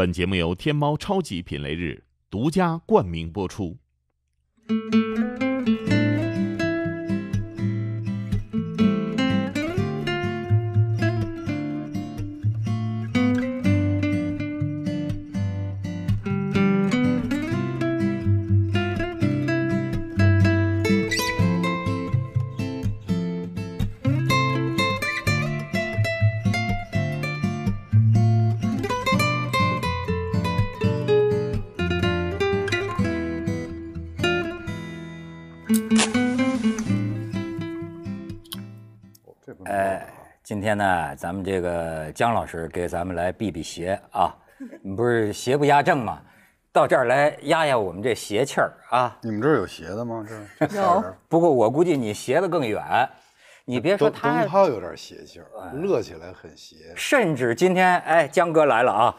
[0.00, 3.76] 本节目由天猫超级品类日独家冠名播出。
[40.70, 44.32] 天呢，咱们这个姜老师给咱们来避避邪啊，
[44.82, 46.20] 你不是邪不压正吗？
[46.72, 49.18] 到这儿来压压我们这邪气儿啊。
[49.20, 50.24] 你们这儿有邪的吗？
[50.58, 52.80] 这这有不过我估计你邪的更远，
[53.64, 56.76] 你别说灯他灯，泡有点邪气儿，乐起来很邪。
[56.94, 59.16] 甚至今天哎，姜哥来了啊，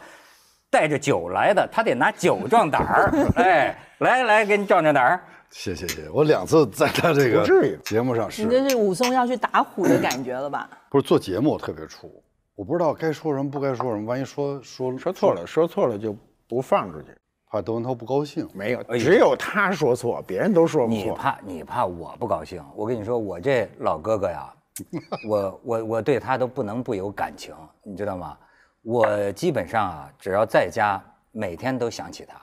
[0.69, 3.11] 带着酒来的，他得拿酒壮胆儿。
[3.35, 5.21] 哎，来来，给你壮壮胆儿。
[5.51, 10.69] 谢谢谢谢，我两次在他这个不至于节目上你是，这是武松要去打虎的感觉了吧？
[10.89, 12.09] 不是做节目我特别怵，
[12.55, 16.15] 我不知道该说什么不该说什么，万一说说说错了，说错了就
[16.47, 17.07] 不放出去。
[17.49, 18.47] 怕窦文涛不高兴。
[18.53, 21.03] 没有，只有他说错，别人都说不错。
[21.03, 22.63] 你怕你怕我不高兴？
[22.73, 24.53] 我跟你说，我这老哥哥呀，
[25.27, 28.37] 我我我对他都不能不有感情，你知道吗？
[28.83, 32.41] 我基本上啊，只要在家，每天都想起他，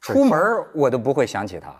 [0.00, 0.38] 出门
[0.74, 1.74] 我都不会想起他，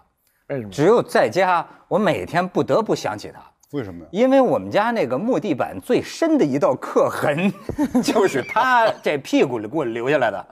[0.48, 0.70] 为什么？
[0.70, 3.41] 只有在家，我每天不得不想起他。
[3.72, 4.08] 为什么呀？
[4.12, 7.52] 因为我们家那个木地板最深的一道刻痕，
[8.02, 10.47] 就是他 这屁股里给我留下来的。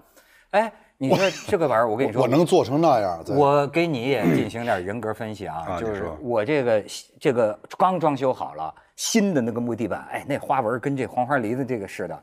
[0.51, 6.85] 哎，你说这个玩意儿，我跟你说， 我能做成那样，我给你也 进行点人格分析啊，就是我这个
[7.21, 12.23] 这个刚装修好了新的那个木地板，哎，那花纹跟这黄花梨子这个似的，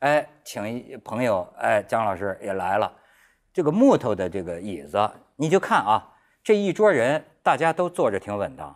[0.00, 2.92] 哎，请一朋友，哎，姜老师也来了，
[3.52, 4.98] 这个木头的这个椅子，
[5.36, 6.08] 你就看啊，
[6.44, 8.74] 这一桌人大家都坐着挺稳当，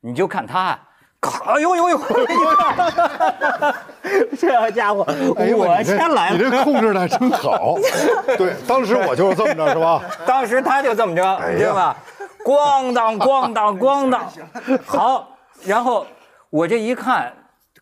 [0.00, 0.78] 你就看他。
[1.18, 1.98] 咔哎呦呦呦！
[4.38, 5.02] 这家伙，
[5.38, 6.36] 哎我先来了。
[6.36, 7.76] 你这控制的还真好。
[8.36, 10.02] 对，当时我就是这么着，是吧？
[10.26, 11.96] 当时他就这么着，你知道吧？
[12.44, 14.30] 咣当咣当咣当，
[14.84, 16.06] 好，然后
[16.50, 17.32] 我这一看，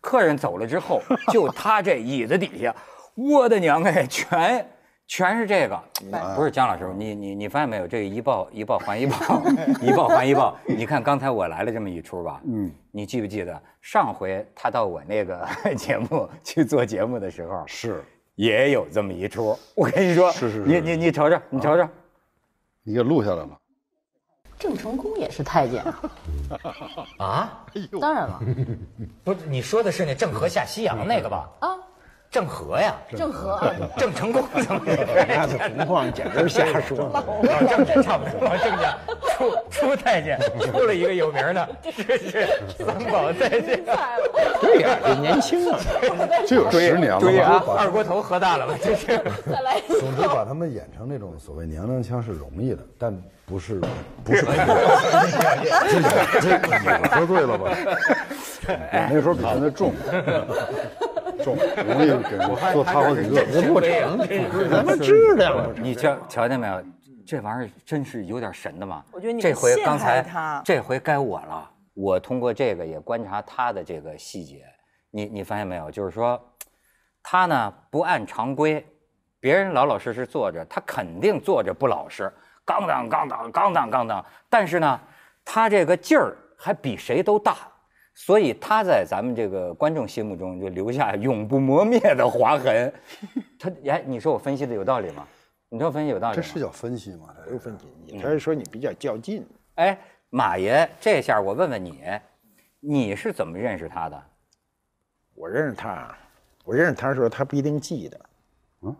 [0.01, 2.73] 客人走了之后，就他这椅子底下，
[3.15, 4.65] 我的娘哎，全
[5.07, 5.79] 全是这个，
[6.35, 7.87] 不是姜老师，你你你发现没有？
[7.87, 9.15] 这个一报一报还一报，
[9.81, 10.57] 一报还一报。
[10.65, 18.03] 你看刚才我来了这么一出吧，嗯，你记不记得上回他到我那个 节目去做节目的时候，是，
[18.35, 19.57] 也有这么一出。
[19.75, 21.87] 我跟你说，是是是你你你瞅瞅，你瞅瞅。
[22.83, 23.49] 你给录下来了。
[24.57, 26.01] 郑成功也是太监啊，
[27.19, 27.65] 啊，
[27.99, 28.39] 当然了
[29.23, 31.49] 不是你说的是那郑和下西洋那个吧？
[31.59, 31.77] 啊，
[32.35, 37.09] 郑和呀，郑和啊，郑成功怎么那个情况简直是瞎说。
[37.69, 38.97] 郑这差不多，郑家
[39.31, 42.47] 出出太监 出了一个有名的，是是
[42.77, 43.81] 三宝太监。
[44.59, 45.79] 对呀，这年轻啊，
[46.45, 48.73] 这有十年了二锅头喝大了吧？
[48.83, 49.17] 这是。
[49.49, 53.79] 再来一总之把他们演成那种所谓娘娘腔是容易的，但不是
[54.23, 54.45] 不是。
[57.05, 57.63] 我说对了吧？
[58.67, 59.93] 我那时候比现在重，
[61.43, 62.41] 重，容易给人
[62.73, 63.45] 做他好几个。
[63.71, 64.17] 不成，
[64.69, 65.71] 咱们质量。
[65.81, 66.83] 你瞧瞧见没有？
[67.27, 69.03] 这玩意儿真是有点神的嘛。
[69.11, 70.23] 我觉得你这回刚才
[70.63, 71.71] 这回该我了。
[71.95, 74.63] 我通过这个也观察他的这个细节，
[75.11, 75.89] 你你发现没有？
[75.89, 76.39] 就是说，
[77.23, 78.85] 他呢不按常规，
[79.39, 82.31] 别人老老实实坐着，他肯定坐着不老实，
[82.65, 84.25] 刚当杠当杠当杠当。
[84.49, 84.99] 但是呢，
[85.45, 87.55] 他这个劲儿还比谁都大，
[88.13, 92.93] 所以他在咱们这个观众心目中就留下永不磨灭的划痕。
[93.59, 95.27] 他哎，你说我分析的有道理吗？
[95.69, 96.41] 你说我分析有道理吗？
[96.41, 97.33] 这是叫分析吗？
[97.45, 99.45] 这有分析，你这是说你比较较劲。
[99.75, 99.97] 哎，
[100.29, 102.03] 马爷，这下我问问你，
[102.79, 104.23] 你是怎么认识他的？
[105.33, 106.15] 我认识他，
[106.63, 108.17] 我认识他的时候，他不一定记得。
[108.83, 108.95] 嗯，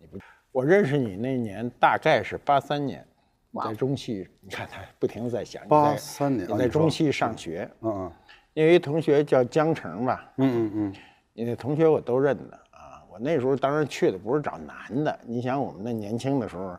[0.00, 0.18] 你不，
[0.56, 3.06] 我认识你那年大概是八三年，
[3.50, 8.12] 你在中戏，你看他不停的在想，你在83年你在中戏上学，嗯嗯
[8.54, 10.94] 有一同学叫江城吧，嗯嗯嗯，
[11.34, 13.04] 你那同学我都认得啊。
[13.10, 16.74] 我那时候当然去的不是找男的，你想我们那年轻的时候，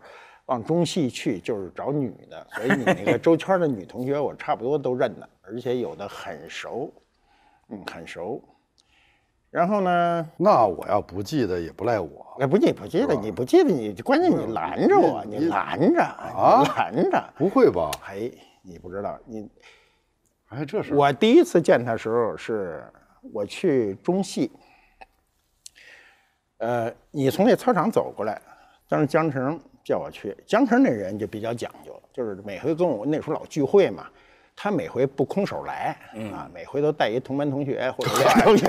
[0.48, 6.92] 往中戏去就是找女的，所以你那个周圈的女同学我差不多都认得，而且有的很熟，
[7.70, 8.44] 嗯，很熟。
[9.50, 12.36] 然后呢，那我要不记得也不赖我。
[12.40, 17.34] 哎，不记不记得，你不记得你，关键你拦着我，你拦着啊，拦着。
[17.36, 17.90] 不会吧？
[18.06, 18.30] 哎，
[18.62, 19.50] 你不知道，你
[20.50, 22.84] 哎，这是我第一次见他时候是
[23.34, 24.52] 我去中戏，
[26.58, 28.40] 呃，你从那操场走过来，
[28.88, 34.08] 当时江城叫我去，江城那人就比较讲究，就是每回跟我那时候老聚会嘛，
[34.60, 35.96] 他每回不空手来，
[36.34, 38.68] 啊，每回都带一同班同学或者 俩同学，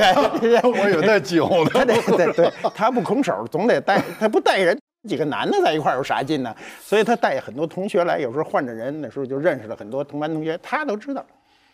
[0.63, 6.55] 我有带酒他的，得对对，他不空手，总得带，他不带人，几个男的在一块儿有啥劲呢？
[6.79, 11.25] 所以他带很多同学来，有时候换着人，那时候就认识了很多同班同学，他都知道。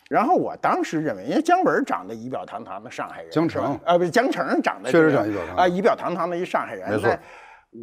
[0.07, 6.89] 然后我当时认为，因为姜文长得仪表堂堂的上海人，江是吧城啊，不是姜成长得确实长仪表堂堂啊，仪表堂堂的一上海人。
[6.89, 7.19] 没错那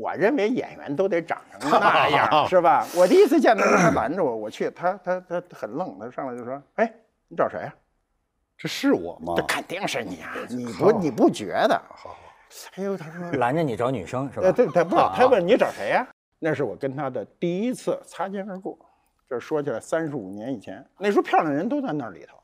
[0.01, 2.87] 我认为演员都得长成那 样，是吧？
[2.97, 6.93] 我第一次见他，他拦着我，我去，他他他很愣，他上来就说：“哎，
[7.29, 7.75] 你找谁呀、
[8.57, 9.43] 这是我吗这？
[9.45, 10.35] 肯定是你啊！
[10.49, 11.81] 你不你不觉得？
[11.91, 12.17] 好
[12.77, 14.47] 哎呦，他说拦着你找女生是吧？
[14.47, 16.07] 呃，对，他不，他问你找谁呀？
[16.39, 18.79] 那是我跟他的第一次擦肩而过。
[19.29, 22.37] 这说起来三十五年以前，那时候漂亮人都在那里头。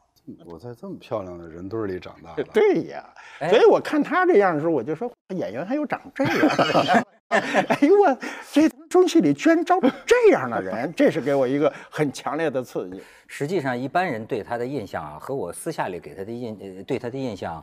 [0.45, 2.43] 我在这么漂亮的人堆里长大的。
[2.53, 3.05] 对呀，
[3.41, 7.07] 哎所以我看他这样的时候，我就说演员还有长这样的。
[7.29, 8.19] 哎呦我，
[8.51, 13.03] 这中戏里居然招这样的人，这是给我一个很强烈的刺激。
[13.29, 17.63] 实际上，一般人对他的印象啊，和我私下里给他的印呃对他的印象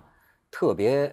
[0.52, 1.12] 特别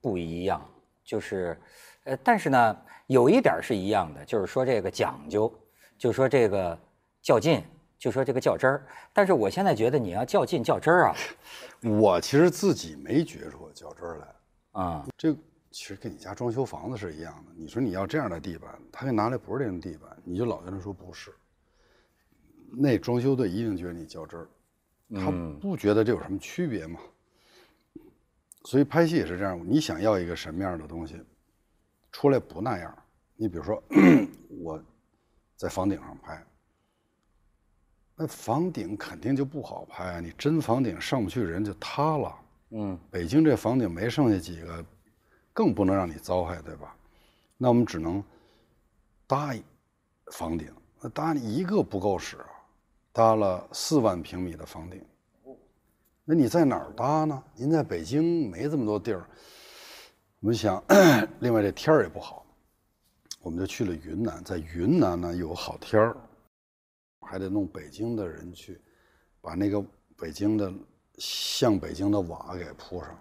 [0.00, 0.60] 不一样。
[1.04, 1.56] 就是，
[2.02, 2.76] 呃，但是呢，
[3.06, 5.52] 有一点是一样的，就是说这个讲究，
[5.96, 6.76] 就是说这个
[7.22, 7.62] 较劲，
[8.04, 8.86] 就说这个较真儿。
[9.14, 11.16] 但是我现在觉得你要较劲较真儿啊，
[11.98, 14.28] 我其实自己没觉出较真儿来。
[14.72, 15.32] 啊、这
[15.70, 17.52] 其实跟你家装修房子是一样的。
[17.56, 21.32] 你说你要这样的地板，他给拿来不是这种地板，你就老跟他说不是。
[22.70, 24.48] 那装修队一定觉得你较真儿，
[25.14, 27.00] 他不觉得这有什么区别嘛。
[28.64, 31.18] 所以拍戏也是这样，你想要一个什么样的东西，
[32.12, 32.94] 出来不那样。
[33.36, 33.82] 你比如说，
[34.60, 34.82] 我
[35.56, 36.44] 在房顶上拍，
[38.16, 40.20] 那房顶肯定就不好拍啊！
[40.20, 42.38] 你真房顶上不去，人就塌了。
[42.70, 44.84] 嗯，北京这房顶没剩下几个，
[45.52, 46.94] 更不能让你糟害，对吧？
[47.56, 48.22] 那我们只能
[49.26, 49.62] 搭一
[50.32, 52.46] 房顶，那搭一个不够使啊，
[53.12, 55.04] 搭了四万平米的房顶。
[56.24, 57.42] 那你在哪儿搭呢？
[57.54, 59.24] 您在北京没这么多地儿。
[60.40, 60.82] 我们想，
[61.40, 62.46] 另外这天儿也不好，
[63.40, 66.16] 我们就去了云南，在云南呢有好天儿，
[67.24, 68.80] 还得弄北京的人去，
[69.40, 69.84] 把那个
[70.16, 70.72] 北京的
[71.18, 73.16] 像北京的瓦给铺上，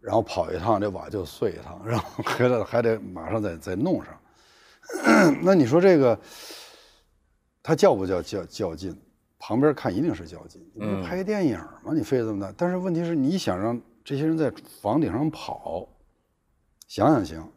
[0.00, 4.20] 然后跑一趟，这瓦就碎一趟，然后回来还得马上再再弄上。
[5.42, 6.18] 那你说这个，
[7.62, 8.98] 他较不较较较劲？
[9.38, 11.92] 旁边看一定是较劲，你拍电影吗？
[11.94, 14.52] 你费这么大，但是问题是你想让这些人在
[14.82, 15.88] 房顶上跑，
[16.86, 17.52] 想想行，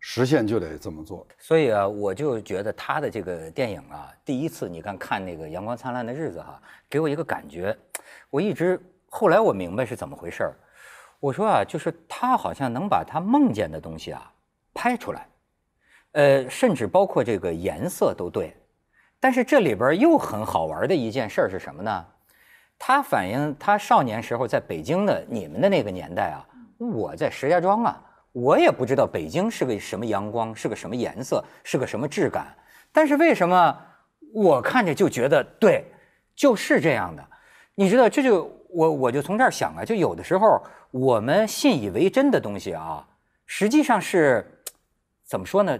[0.00, 1.26] 实现就得这么做。
[1.38, 7.76] 所以啊，我就觉得他的这个电影啊，第一次你看看那个《阳光灿烂的日子》哈，给我一个感觉，
[8.30, 10.56] 我一直后来我明白是怎么回事儿。
[11.20, 14.32] 我说啊，就是他好像能把他梦见的东西啊
[14.72, 15.28] 拍出来，
[16.12, 18.56] 呃，甚至包括这个颜色都对。
[19.20, 22.06] 但是这里边又很好玩的一件事儿是什么呢？
[22.78, 26.40] 他反映他少年时候在北京的你们的那个年代啊，
[26.78, 32.56] 我在石家庄啊，我也不知道北京是个什么阳光，是个什么颜色，是个什么质感。
[32.92, 33.76] 但是为什么
[34.32, 35.84] 我看着就觉得对，
[36.34, 37.26] 就是这样的？
[37.74, 43.06] 你知道，这就我我就从这儿想啊，就有的时候我们信以为真的东西啊，
[43.46, 44.62] 实际上是
[45.24, 45.78] 怎么说呢？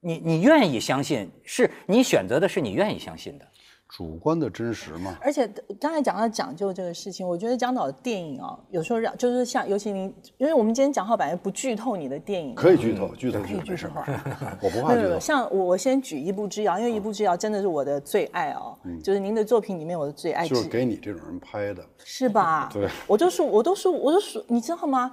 [0.00, 3.46] 你你愿意相信，是你选择的是你愿意相信的。
[3.94, 5.46] 主观的真实嘛，而且
[5.78, 13.90] 刚才讲到讲究这个事情，我觉得江导的电影啊，有时候让就是像尤其您，因为我们今天讲话本来不剧透你的电影，可以剧透，剧透可以剧透，
[14.62, 14.94] 我不怕剧透。
[14.94, 22.70] 没有没有，像我我先举一步之遥，因为一步之遥真的是我的最爱哦，就是您的作品里面我的最爱就是给你这种人拍的，是吧？
[22.72, 25.10] 对，我都是，我都说，我都说，你知道吗？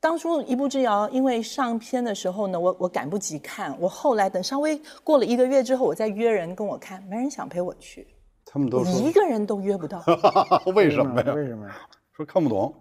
[0.00, 8.06] 当初一步之遥，因为上片的时候呢，我我赶不及看，我后来等稍微过了一个月之后，我再约人跟我看，没人想陪我去，
[8.50, 10.02] 他们都说一个人都约不到。
[10.74, 11.32] 为什么呀？
[11.34, 11.74] 为什么呀？
[12.12, 12.74] 说看不懂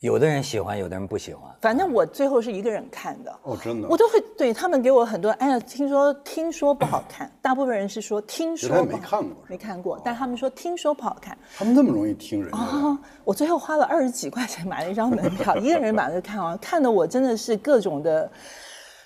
[0.00, 1.48] 有的人喜欢，有的人不喜欢。
[1.60, 3.32] 反正我最后是一个人看的。
[3.44, 3.96] 哦，真的我。
[3.96, 12.98] 都会对他们给我很多，哎呀，听说听说不好看， 大部分人是说听说没看过没看过，但他们说听说不好看他们那么容易听人啊！
[13.22, 18.28] 我最后花了二十几块钱买了一张门票， 一个人把这看完，看的我真的是各种的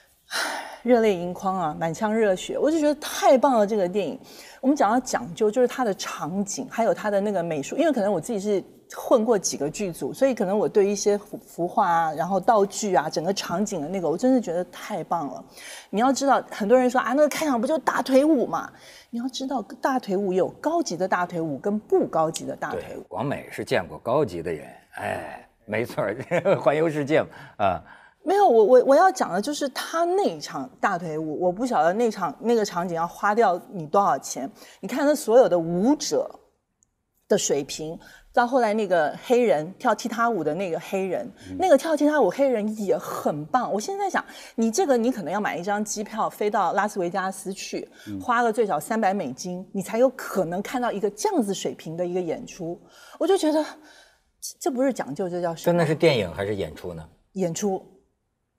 [0.82, 4.18] 热泪盈眶啊，满腔热血，我就觉得太棒了这个电影。
[4.66, 8.60] 我们讲到讲究，就是它的场景，还有它的那个美术，因为可能我自己是
[8.96, 15.44] 混过几个剧组，所以可能我对一些服服化啊，然后道具啊，整个场景的那个，我真的觉得太棒了。
[15.88, 18.68] 你要知道， 很多人说啊，那个开场不就大腿舞嘛？
[19.10, 26.04] 你要知道，大腿舞有高级的大腿舞跟不高级的大腿舞。，广美是见过高级的人，哎，没错，
[26.60, 27.82] 环游世界嘛啊。
[28.26, 34.50] 没有，我我我要讲的就是他那一场大腿舞，我不晓得那场那个场景要花掉你多少钱。
[34.80, 36.28] 你看他所有的舞者
[37.28, 37.96] 的水平，
[38.32, 43.72] 到后来那个黑人跳踢踏舞的那个黑人，那个跳踢踏舞黑人也很棒。
[43.72, 44.24] 我现在想，
[44.56, 47.88] 你这个你可能要买一张机票飞到拉斯维加斯去，
[48.20, 52.76] 花了最少三百美金，你才有可能看到一个这样子水平的一个演出。
[53.20, 53.64] 我就觉得
[54.40, 55.66] 这这不是讲究，这叫什么？
[55.66, 57.08] 真的是电影还是演出呢？
[57.34, 57.80] 演出，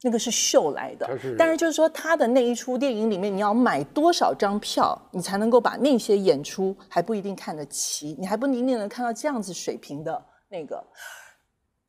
[0.07, 1.35] 那个是秀来的是。
[1.37, 10.81] 但是就是说，他的那一出电影里面，你要买多少张票，你才能够把那些演出还不一定看得齐，你还不一定能看到这样子水平的那个。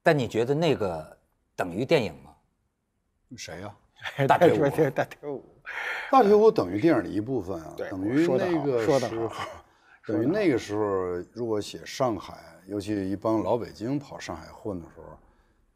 [0.03, 1.17] 但你觉得那个
[1.55, 2.33] 等于电影吗？
[3.37, 3.73] 谁呀、
[4.27, 5.45] 大腿舞大腿舞，
[6.11, 9.31] 大腿舞等于电影的一部分啊，等于说那个时候，
[10.07, 10.83] 等于那个时候，
[11.33, 15.17] 如果写上海，尤其一帮老北京跑上海混的时候，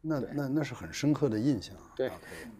[0.05, 1.83] 那那那是很深刻的印象啊。
[1.95, 2.11] 对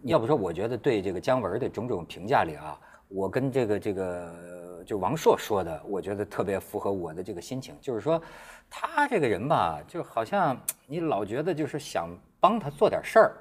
[0.02, 4.34] 要不说，我觉得对这个姜文的种种评价里啊，我跟这个这个
[4.78, 8.20] 呃就王朔说的，我觉得特别符合我的这个心情，就是说
[8.70, 12.08] 他这个人吧，就好像你老觉得就是想
[12.40, 13.36] 帮他做点事儿，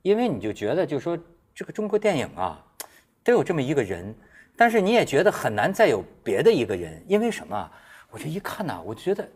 [0.00, 1.18] 因为你就觉得就是说
[1.54, 2.64] 这个中国电影啊，
[3.22, 4.14] 都有这么一个人，
[4.56, 7.70] 但是你也觉得很难再有别的一个人，因为什么？
[8.10, 9.26] 我这一看呐、我就觉得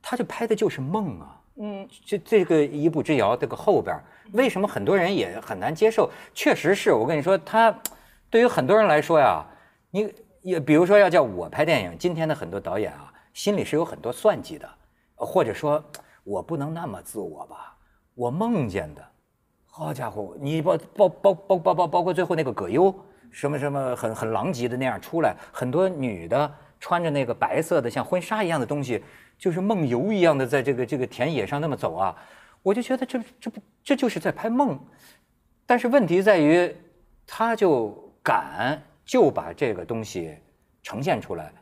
[0.00, 1.41] 他就拍的就是梦啊。
[1.56, 3.94] 嗯，这这个一步之遥，这个后边
[4.32, 6.10] 为什么很多人也很难接受？
[6.34, 7.74] 确实是我跟你说，他
[8.30, 9.44] 对于很多人来说呀，
[9.90, 14.68] 你也比如说要叫我拍电影，今天的很多导演啊，心里是有很多算计的，
[15.14, 15.84] 或者说
[16.24, 17.76] 我不能那么自我吧，
[18.14, 19.04] 我梦见的，
[19.66, 22.94] 好家伙，你包包包包包包包括最后那个葛优，
[23.30, 29.04] 什么什么很很狼藉的那样出来，很多女的穿着那个白色的像婚纱一样的东西，
[29.42, 32.16] 就是梦游一样的在这个这个田野上那么走啊，
[32.62, 34.78] 我就觉得这这不这就是在拍梦，
[35.66, 36.72] 但是问题在于，
[37.26, 37.90] 他就
[38.22, 40.38] 敢就把这个东西
[40.84, 41.52] 呈现出来，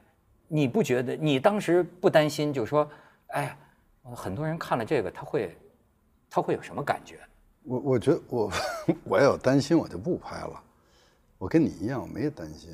[0.46, 1.16] 你不觉得？
[1.16, 2.86] 你当时不担心，就说，
[3.28, 3.56] 哎呀，
[4.14, 5.56] 很多人看了这个，他会
[6.28, 7.18] 他会有什么感觉？
[7.62, 8.52] 我我觉得我
[9.04, 10.62] 我要有担心，我就不拍了。
[11.38, 12.70] 我跟你一样，我没担心。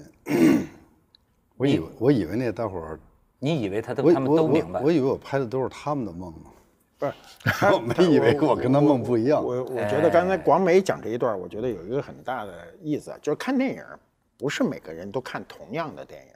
[1.57, 2.99] 我以为我以为那大伙儿，
[3.39, 4.91] 你以为他都我他们我我都明白我？
[4.91, 6.51] 以为我拍的都是他们的梦呢。
[6.99, 7.13] 不是，
[7.75, 9.45] 我没以为我跟他梦不一样。
[9.45, 13.85] 我我觉得刚才广美讲这一段，我觉得有一个很大的意思，啊就是看电影
[14.39, 16.33] 不是每个人都看同样的电影。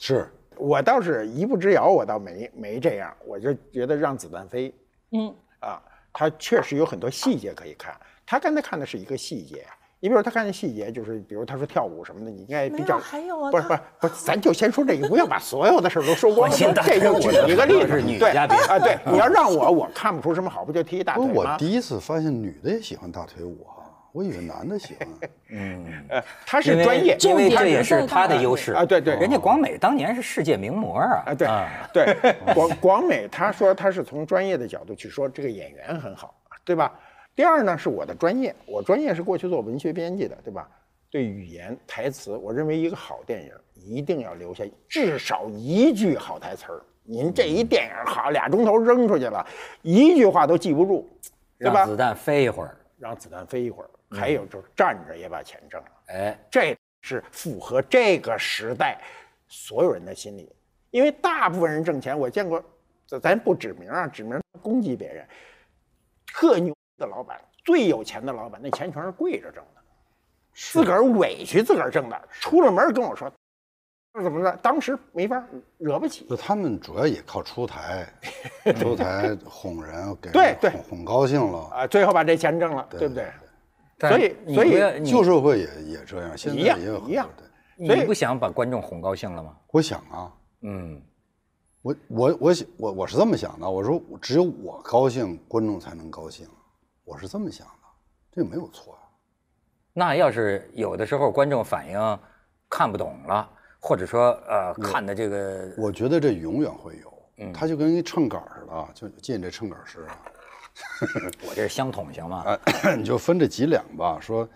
[0.00, 0.26] 是
[0.56, 4.74] 我倒是一步之遥，我倒没没这样，我就觉得让子弹飞
[5.10, 7.94] 嗯，啊，他确实有很多细节可以看。
[8.24, 9.66] 他刚才看的是一个细节，
[10.04, 16.44] 你比如他看的细节就是，比如他说跳舞什么的，你应该比较没有还有啊不是不是不是，咱就先说这个，不要把所有的事儿都说光。
[16.50, 21.56] 关心大这就举一个例子，女对嘉宾啊，对，你要让我我看不出什么好，不就踢一大不是我？
[21.56, 25.08] 第一次发现女的也喜欢大腿舞啊，我以为男的喜欢。
[26.10, 36.92] 呃，他是专业，因为这也是他的优势啊对对人家广美当年是世界名模啊，啊，对对，广广美他说他是从专业的角度去说这个演员很好，对吧？
[37.34, 40.68] 第二呢是我的专业，我专业是过去做文学编辑的，对吧？
[41.10, 46.82] 对语言台词，我认为一个好电影一定要留下至少一句好台词儿。
[47.04, 49.46] 您这一电影好俩钟头扔出去了，
[49.82, 51.06] 一句话都记不住，
[51.58, 51.86] 对吧让？
[51.88, 55.88] 子弹飞一会儿，让子弹飞一会儿，还有就是站着也把钱挣了。
[56.06, 59.00] 哎，这是符合这个时代
[59.46, 60.50] 所有人的心理，
[60.90, 62.60] 因为大部分人挣钱，我见过，
[63.06, 65.24] 咱咱不指名啊，指名攻击别人，
[66.26, 69.80] 特牛的老板，最有钱的老板，那钱全是跪着挣的，
[70.54, 73.30] 自个儿委屈自个儿挣的，出了门跟我说，
[74.22, 74.56] 怎么着？
[74.62, 75.42] 当时没法
[75.78, 78.06] 惹不起，就他们主要也靠出台，
[78.78, 81.58] 出台哄人，给人对对哄哄高兴了。
[81.70, 83.26] 啊，最后把这钱挣了，对不对？
[83.96, 87.46] 但所以你所以旧社会也也这样，现在一样也一样多
[87.76, 89.56] 对所以你不想把观众哄高兴了吗？
[89.72, 90.32] 我想啊，
[90.62, 91.00] 嗯，
[91.82, 96.46] 我我我想我我是这么想的，我说只有我高兴，观众才能高兴，
[97.04, 97.72] 我是这么想的，
[98.32, 99.00] 这没有错啊。
[99.92, 102.18] 那要是有的时候观众反应
[102.68, 110.18] 看不懂了，或者说呃看的这个我觉得这永远会有，嗯他就跟一秤杆似的啊，就进这秤杆儿师啊，
[111.46, 112.44] 我这是相捅行吗？
[112.98, 114.18] 你就分这几两吧。
[114.20, 114.48] 说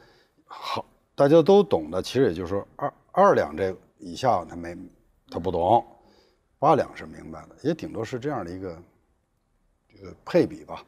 [0.46, 4.76] 好，大家都懂的，其实也就是说二二两这以下他没
[5.30, 5.86] 他不懂，
[6.58, 8.82] 八两是明白的，也顶多是这样的一个
[9.88, 10.82] 这个配比吧。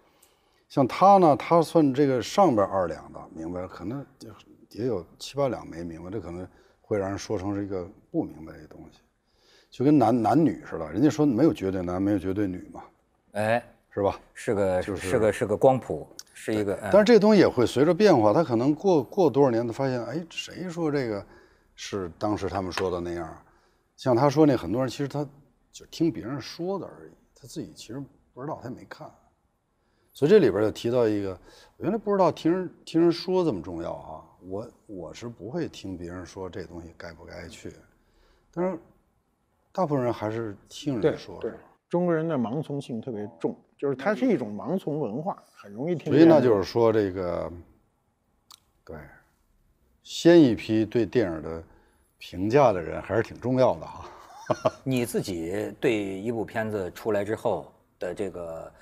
[0.70, 4.28] 像他呢，他算这个上边二两的明白，可能就
[4.70, 6.46] 也有七八两没明白，这可能
[6.80, 9.00] 会让人说成是一个不明白的东西，
[9.68, 12.84] 就跟男男女似的，人家说没有绝对男，没有绝对女嘛，
[13.32, 13.60] 哎，
[13.90, 14.20] 是吧？
[14.32, 21.26] 是个就是是个是个光谱，是一个，嗯但是这个东西也会随着变化，他可能过过多少年，他发现，哎，谁说这个
[21.74, 23.36] 是当时他们说的那样？
[23.96, 25.26] 像他说那很多人其实他
[25.72, 28.00] 就听别人说的而已，他自己其实
[28.32, 29.10] 不知道，他也没看。
[30.12, 31.30] 所以这里边就提到一个，
[31.76, 34.24] 我原来不知道听人听人说这么重要啊。
[34.42, 37.72] 我我是不会听别人说这东西该不该去，
[38.52, 38.78] 但是
[39.70, 41.38] 大部分人还是听对人说。
[41.40, 41.52] 对，
[41.90, 46.10] 中国人的盲从性特别重，就是它是一种盲从文化，很容易听。
[46.10, 47.52] 所以那，就是说这个，
[48.82, 48.96] 对，
[50.02, 51.62] 先一批对电影的
[52.16, 54.10] 评价的人还是挺重要的哈。
[54.82, 58.72] 你自己对一部片子出来之后的这个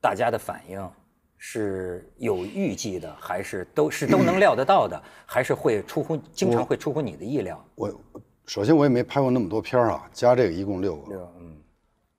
[0.00, 0.90] 大家的反应
[1.36, 7.64] 是有预计的，还是都是都能料得到的，还是会出乎经常会出乎你的意料？
[7.74, 8.00] 我
[8.46, 11.32] 首先我也没拍过那么多片儿啊，加这个一共六个？
[11.38, 11.62] 嗯，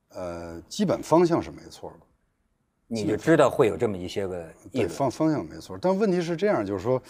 [0.10, 2.06] 呃，基本方向是没错的，
[2.88, 4.88] 你就知道会有这么一些个议对。
[4.88, 5.78] 方方向没错。
[5.82, 7.02] 但问题是这样，就是说，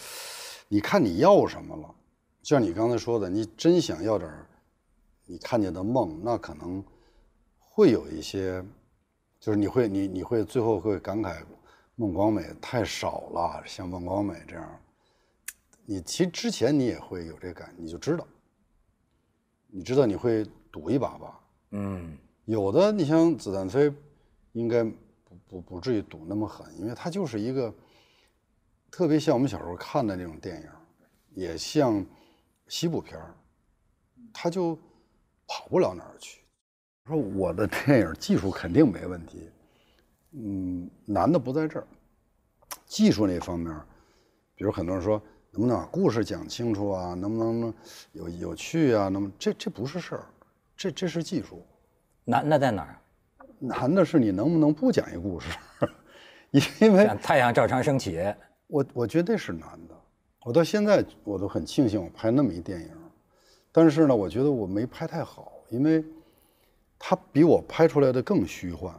[0.68, 1.96] 你看你要什么了？
[2.42, 4.48] 就像你刚才说的，你真想要点儿
[5.26, 6.84] 你看见的梦，那可能
[7.60, 8.64] 会有一些，
[9.40, 11.44] 就是你会你你会最后会感慨
[11.96, 14.82] 孟广美太少了，像孟广美这样，
[15.86, 18.28] 你其实之前你也会有这感，你就知道，
[19.68, 21.40] 你知道你会赌一把吧？
[21.72, 23.94] 嗯，有的你像子弹飞，
[24.54, 27.74] 应该不不不至于赌那么狠，因为它就是一个
[28.92, 30.70] 特别像我们小时候看的那种电影，
[31.34, 32.06] 也像
[32.68, 33.36] 西部片儿，
[34.34, 34.76] 它就
[35.48, 36.42] 跑不了哪儿去。
[37.10, 39.50] 说我的 电影技术肯定没问题，
[40.34, 41.88] 嗯，难的不在这儿，
[42.86, 43.76] 技术那方面，
[44.56, 45.20] 比如很多人说
[45.52, 47.74] 能不能把故事讲清楚啊，能不能
[48.12, 50.26] 有有趣啊，那么这这不是事儿，
[50.78, 51.66] 这这是技术。
[52.26, 52.96] 难那在哪儿？
[53.58, 55.58] 难的是你能不能不讲一故事，
[56.80, 58.24] 因为像太阳照常升起，
[58.68, 59.96] 我我觉得是难的。
[60.46, 62.92] 我到现在我都很庆幸我拍那么一电影，
[63.72, 66.06] 但是呢，我觉得我没拍太好，因为
[67.00, 68.94] 它比我拍出来的更虚幻，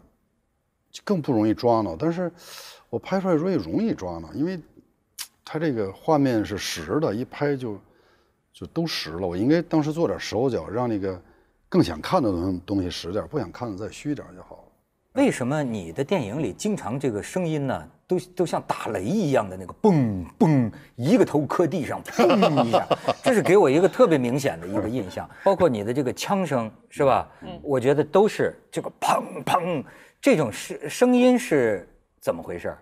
[0.90, 1.94] 就更不容易抓挠。
[1.94, 2.32] 但是
[2.88, 4.58] 我拍出来容易容易抓挠，因为
[5.44, 7.78] 它这个画面是实的，一拍就
[8.52, 9.26] 就都实了。
[9.26, 11.20] 我应该当时做点手脚，让那个
[11.68, 14.62] 更想看的东东西实点，不想看的再虚点就好了。
[15.12, 22.84] 为什么你的电影里经常这个声音呢，都都像打雷一样的那个嘣嘣，一个头磕地上，砰一下，
[23.22, 25.30] 这是给我一个特别明显的一个印象。
[25.44, 27.30] 包括你的这个枪声，是吧？
[27.62, 29.84] 我觉得都是这个砰砰
[30.20, 32.76] 这种声声音是怎么回事？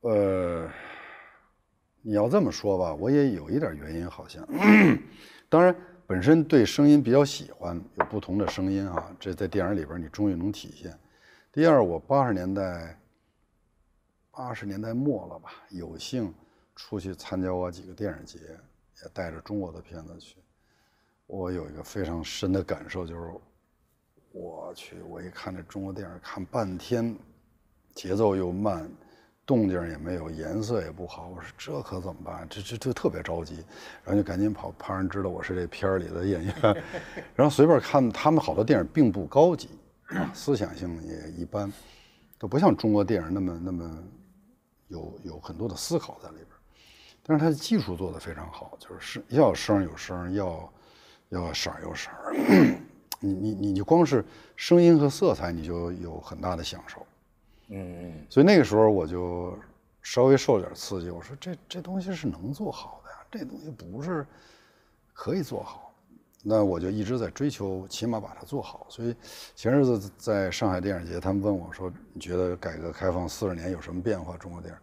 [0.00, 0.68] 呃，
[2.00, 4.44] 你要这么说吧，我也有一点原因，好像。
[5.48, 5.72] 当然，
[6.08, 10.92] 本身对声音比较喜欢，有不同的声音啊，这在电影里边你终于能体现。
[11.52, 12.98] 第二，我八十年代，
[14.30, 16.32] 八十年代末了吧，有幸
[16.74, 20.36] 出去参加过几个电影节，也带着中国的片子去。
[21.26, 23.30] 我有一个非常深的感受，就是
[24.32, 27.14] 我去，我一看这中国电影，看半天，
[27.94, 28.90] 节奏又慢，
[29.44, 31.28] 动静也没有，颜色也不好。
[31.28, 32.46] 我说这可怎么办？
[32.48, 33.56] 这这这特别着急，
[34.02, 36.54] 然后就赶紧跑，怕人知道我是这片儿里的演员。
[37.36, 39.68] 然后随便看他们好多电影并不高级，
[40.14, 41.72] 啊， 思想性也一般，
[42.38, 44.02] 都不像中国电影那么那么
[44.88, 46.58] 有有很多的思考在里边儿。
[47.24, 50.72] 但是它的技术做得非常好，就是是要声有声，要
[51.28, 52.34] 要色有色儿。
[53.20, 54.24] 你你你就光是
[54.56, 57.06] 声音和色彩，你就有很大的享受。
[57.68, 59.56] 嗯，所以那个时候我就
[60.02, 64.26] 稍微受点刺激，我说这这东西是能做好的呀，这东西不是
[65.14, 65.81] 可以做好。
[66.42, 68.84] 那我就一直在追求，起码把它做好。
[68.88, 69.14] 所以
[69.54, 74.36] 前日子在上海电影节，他们问我说：“你觉得改革开放四十年有什么变化？
[74.36, 74.78] 中国电影？”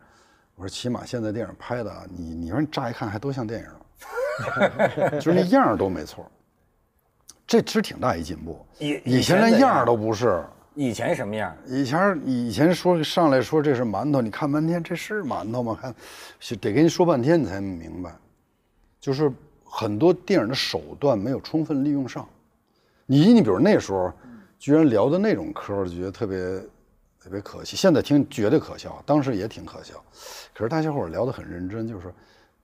[0.56, 6.26] 我说：“起码现在电影拍的啊，你你说你乍一看还都像电影， 就是那样都没错。
[7.46, 8.66] 这其实挺大一进步。
[8.78, 10.44] 以以前连样都不是。”
[10.76, 11.54] 以前什么样？
[11.66, 15.78] 以前以前说上来说这是馒头，你看半天这是馒头吗？
[15.82, 15.94] 看，
[16.40, 18.16] 是得跟你说半天你才明白，
[19.02, 19.30] 就是
[19.70, 22.28] 很多电影的手段没有充分利用上。
[23.06, 24.12] 你你比如那时候，
[24.58, 26.38] 居然聊的那种嗑，就觉得特别
[27.20, 27.78] 特别可惜。
[27.78, 29.96] 现在听绝对可笑，当时也挺可笑。
[30.54, 32.12] 可是大家伙儿聊得很认真，就是说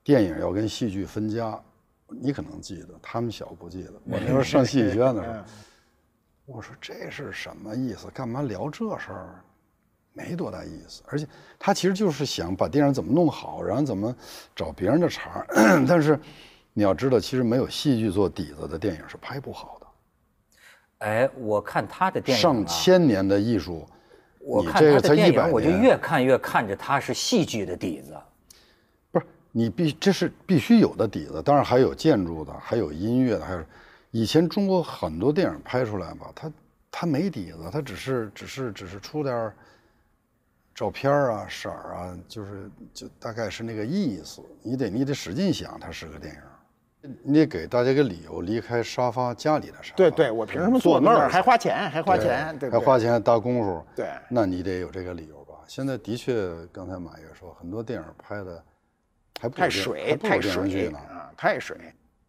[0.04, 1.60] 电影要跟戏剧分家。
[2.08, 3.94] 你可能记得，他们小不记得。
[4.04, 5.36] 我那时候上戏剧学院的时候。
[6.46, 8.08] 我说这是什么意思？
[8.14, 9.44] 干嘛聊这事儿？
[10.14, 11.02] 没多大意思。
[11.08, 14.16] 而且他其实就是想把电影怎么弄好，然后怎么
[14.56, 15.48] 找别人的茬儿。
[15.90, 16.20] 但是
[16.78, 19.88] 你要知道，其实没有戏剧做底子的电影是拍不好的。
[21.08, 23.88] 哎，我看他的电影、啊、上千年的艺术，
[24.40, 28.14] 你我看这个才他的电100影，我就越看越看着他是戏剧的底子。
[29.10, 33.64] 不是你必这是必须有的底子，当然还有建筑的，还有音乐的，还有
[34.12, 36.52] 以前中国很多电影拍出来吧，它
[36.92, 39.56] 它没底子，它只是只是只是出点儿
[40.74, 44.42] 照片儿啊、色儿啊，就是就大概是那个意思。
[44.62, 46.42] 你得你得使劲想，它是个电影，
[47.24, 49.96] 你得给大家个理由离开沙发家里的沙发。
[49.96, 52.70] 对对，我凭什么坐那儿坐那儿还花钱还花钱，对？
[52.70, 55.56] 还花钱搭功夫，对那你得有这个理由吧？
[55.68, 58.64] 现在的确，刚才马爷说，很多电影拍的
[59.40, 60.98] 还不太水太水呢。
[60.98, 61.78] 啊，太水。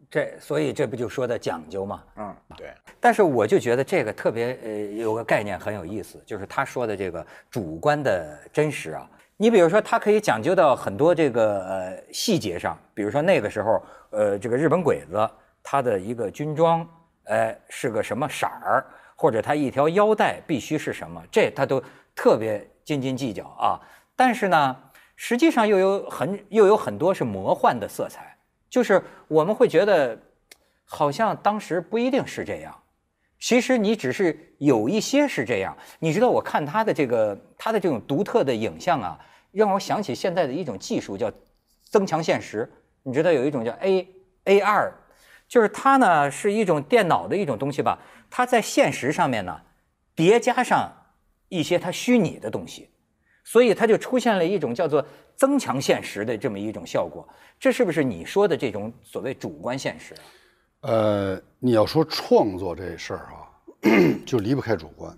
[0.09, 2.03] 这所以这不就说的讲究吗？
[2.15, 9.09] 嗯，对，但是我就觉得这个特别呃有个概念很有意思，就是他说的这个主观的真实啊。
[9.39, 15.29] 你比如说，他可以讲究到很多这个呃细节上，比如说那个时候呃这个日本鬼子
[15.61, 16.87] 他的一个军装，
[17.25, 18.83] 呃是个什么色儿，
[19.15, 21.81] 或者他一条腰带必须是什么，这他都
[22.15, 23.79] 特别斤斤计较啊。
[24.15, 24.75] 但是呢，
[25.15, 28.35] 实际上又有很又有很多是魔幻的色彩，
[28.67, 30.17] 就是我们会觉得
[30.83, 32.75] 好像当时不一定是这样。
[33.47, 39.17] 其实你只是有一些是这样，你知道，我看他的这个他的这种独特的影像啊，
[39.53, 41.31] 让我想起现在的一种技术叫
[41.85, 42.69] 增强现实。
[43.03, 44.05] 你知道有一种叫 A
[44.43, 44.93] A R，
[45.47, 47.97] 就是它呢是一种电脑的一种东西吧，
[48.29, 49.61] 它在现实上面呢
[50.13, 50.91] 叠加上
[51.47, 52.89] 一些它虚拟的东西，
[53.45, 55.07] 所以它就出现了一种叫做
[55.37, 57.25] 增强现实的这么一种效果。
[57.57, 60.13] 这是不是你说的这种所谓主观现实？
[60.81, 63.49] 呃，你要说创作这事儿啊，
[64.25, 65.17] 就离不开主观，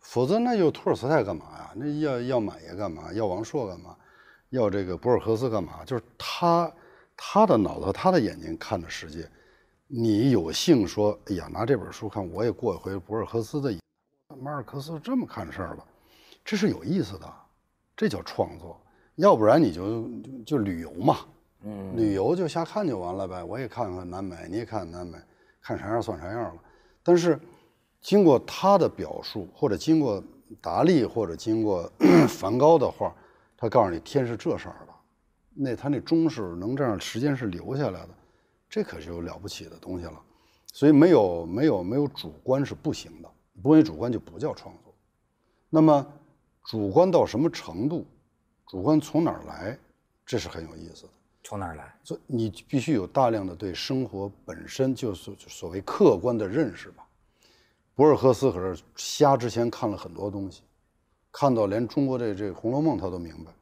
[0.00, 1.72] 否则那就托尔斯泰干嘛呀？
[1.76, 3.12] 那要要马爷干嘛？
[3.12, 3.94] 要王朔干嘛？
[4.50, 5.84] 要这个博尔赫斯干嘛？
[5.84, 6.72] 就是他
[7.16, 9.28] 他的脑子、他的眼睛看的世界。
[9.86, 13.78] 你有幸说，哎呀，拿这本书看，我也过一回博尔赫斯的瘾。
[14.40, 15.84] 马尔克斯这么看事儿了，
[16.42, 17.32] 这是有意思的，
[17.94, 18.80] 这叫创作。
[19.16, 20.08] 要不然你就
[20.44, 21.18] 就旅游嘛，
[21.94, 23.42] 旅游就瞎看就完了呗。
[23.42, 25.18] 我也看看南美，你也看看南美，
[25.60, 26.60] 看啥样算啥样了。
[27.02, 27.38] 但是
[28.00, 30.22] 经过他的表述，或者经过
[30.60, 31.90] 达利，或者经过
[32.28, 33.14] 梵高的画，
[33.56, 34.92] 他告诉你天是这色儿的，
[35.54, 38.10] 那他那钟是能这样时间是留下来的，
[38.68, 40.20] 这可是有了不起的东西了。
[40.72, 43.30] 所以没有没有没有主观是不行的，
[43.62, 44.94] 不为主观就不叫创作。
[45.70, 46.06] 那么
[46.64, 48.06] 主观到什么程度，
[48.66, 49.78] 主观从哪儿来，
[50.26, 51.08] 这是很有意思的。
[51.44, 51.94] 从哪儿来？
[52.02, 57.06] 所以你必须有大量的对生活本身就是所谓客观的认识吧。
[57.94, 60.62] 博尔赫斯可是瞎之前看了很多东西，
[61.30, 63.52] 看到连中国这这《红楼梦》他都明白，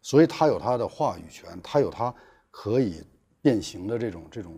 [0.00, 2.12] 所以他有他的话语权，他有他
[2.50, 3.04] 可以
[3.40, 4.54] 变形的这种这种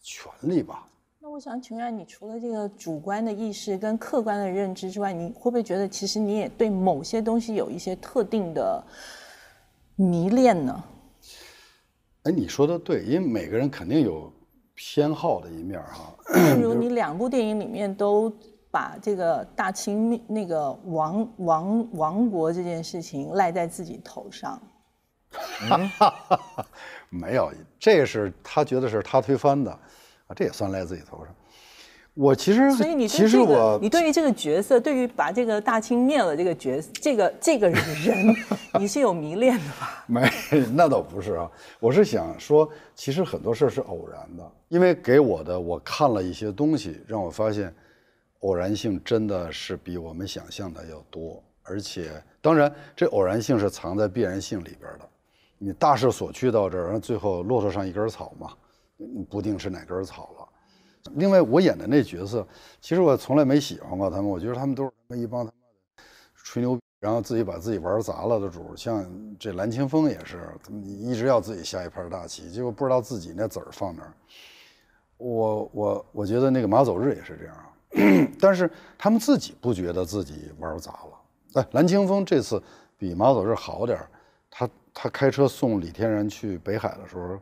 [0.00, 0.88] 权利吧。
[1.20, 8.82] 那我想请问你，除了这个主观的意识跟客观的认知之外，你会不会觉得其实你也对某些东西有一些特定的
[9.94, 10.82] 迷恋呢？
[12.24, 14.32] 哎，你说的对，因为每个人肯定有
[14.74, 16.14] 偏好的一面哈。
[16.56, 18.32] 比如你两部电影里面都
[18.70, 24.62] 把这个大清灭那个亡亡亡国这件事情赖在自己头上，
[27.10, 31.34] 没有，这是他觉得是他推翻的，啊，这也算赖自己头上。
[32.14, 38.34] 我其实，所以你对其实这个我，你对于这个角色，对于把这个大清灭了这个角色，这个这个人，
[38.78, 40.04] 你是有迷恋的吧？
[40.06, 40.30] 没，
[40.74, 41.50] 那倒不是啊。
[41.80, 47.74] 我是想说，其实很多事儿是偶然的，因为给我的，我看了一些东西，让我发现，
[48.40, 51.42] 偶然性真的是比我们想象的要多。
[51.62, 52.10] 而且，
[52.42, 55.08] 当然，这偶然性是藏在必然性里边的。
[55.56, 58.52] 你大势所趋到这儿，然后最后骆驼上一根草嘛，
[58.98, 60.48] 你不定是哪根草了。
[61.14, 62.46] 另外，我演的那角色，
[62.80, 66.04] 其实我从来没喜欢过他们，我觉得他们都是他妈一帮他妈的
[66.36, 68.74] 吹牛，然后自己把自己玩砸了的主。
[68.76, 69.04] 像
[69.38, 74.12] 这蓝清风也是，他们一直要自己下一盘大棋，结果不知道自己那子儿放哪儿。
[75.16, 81.20] 我我我觉得那个马走日也是这样，但是他们自己不觉得自己玩砸了。
[81.54, 82.62] 哎，蓝清风这次
[82.96, 84.08] 比马走日好点儿，
[84.50, 87.38] 他他开车送李天然去北海的时候，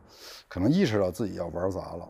[0.47, 2.09] 可能意识到自己要玩砸了。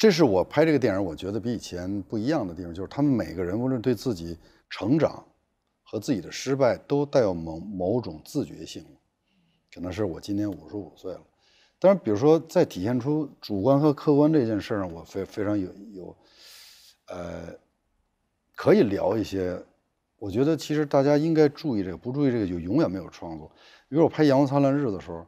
[0.00, 4.34] 这是我拍这个电影，我觉得比以前不一样的地方，就是他们每个人无论对自己
[4.70, 5.22] 成长
[5.82, 8.82] 和自己的失败，都带有某某种自觉性。
[9.70, 11.20] 可能是我今年五十五岁了，
[11.78, 16.16] 当然，比如说在体现出主观和客观这件事上，我非非常有有，
[17.08, 17.54] 呃，
[18.56, 19.62] 可以聊一些。
[20.18, 23.52] 我觉得其实大家应该注意这个，不注意这个就永远没有创作。
[23.86, 25.26] 比如我拍《阳光灿烂日》的时候，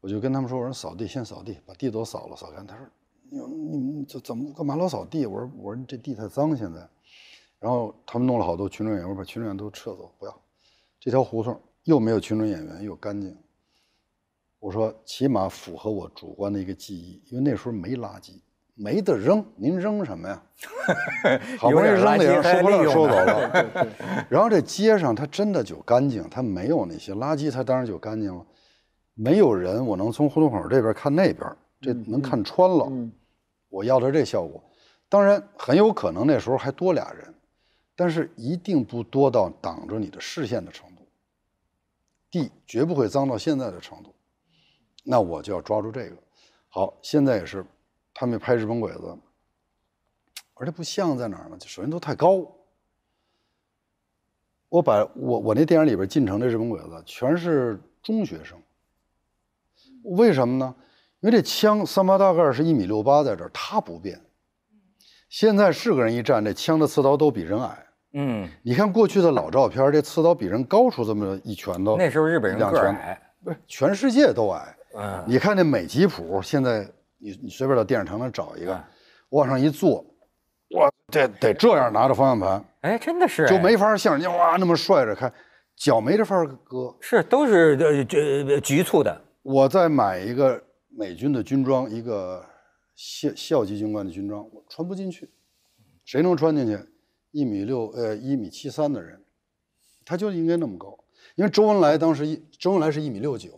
[0.00, 2.86] 我就跟他们说：“我说扫地，先扫地，把地都扫了，扫干。”他说
[3.30, 6.80] ：“你你你怎怎么干嘛老扫地？”我说：“我说这地太脏，现在。”
[7.60, 10.34] 然后他们弄了好多群众演员，我把群众演员都撤走，不要。
[10.98, 13.36] 这条胡同又没有群众演员，又干净。
[14.58, 18.32] 我说起码符合我主观的一个记忆，因为那时候没垃圾，
[18.74, 20.42] 没得扔，您扔什么呀？
[21.58, 23.86] 好不容易扔的人收不了收走了。
[24.28, 28.44] 然后这街上它真的就干净，它没有那些垃圾，它当然就干净了。
[29.14, 32.90] 没有人，我能从胡同口这边看那边，这能看穿了。
[33.70, 34.62] 我要的这效果，
[35.08, 37.34] 当然很有可能那时候还多俩人，
[37.96, 41.06] 但是一定不多到挡着你的视线的程度。
[42.30, 44.14] 地绝不会脏到现在的程度，
[45.02, 46.16] 那我就要抓住这个。
[46.68, 47.64] 好，现在也是，
[48.14, 49.18] 他们拍日本鬼子，
[50.54, 51.56] 而且不像在哪儿呢？
[51.56, 52.46] 就首先都太高。
[54.68, 58.56] 我把我我那电影里边进城的日本鬼子全是中学生，
[60.04, 60.72] 为什么呢？
[61.20, 64.20] 因为这枪三八大盖是一米六八，在这儿它不变。
[65.28, 67.86] 现在是个人一站，这枪的刺刀都比人矮。
[68.14, 71.96] 嗯，你看过去的老照片，这刺刀比人高出这么一拳头。
[71.96, 74.76] 那时候日本人个儿矮，不是全世界都矮。
[74.96, 78.84] 嗯，你看那美吉普，现在你你随便到电视城那找一个，嗯
[79.30, 80.04] 往上一坐，
[80.70, 85.32] 哇，这得这样拿着方向盘，哎，真的是就哎没法像人家哇那么帅着开，
[85.76, 86.92] 脚没这法儿搁。
[87.00, 90.60] 是都是呃这局促的，我再买一个
[91.00, 92.44] 美军的军装，一个
[92.94, 95.30] 校校级军官的军装，我穿不进去，
[96.04, 96.78] 谁能穿进去？
[97.30, 99.24] 一米六，呃，一米七三的人，
[100.04, 100.98] 他就应该那么高。
[101.36, 103.48] 因为周恩来当时一，周恩来是一米六九，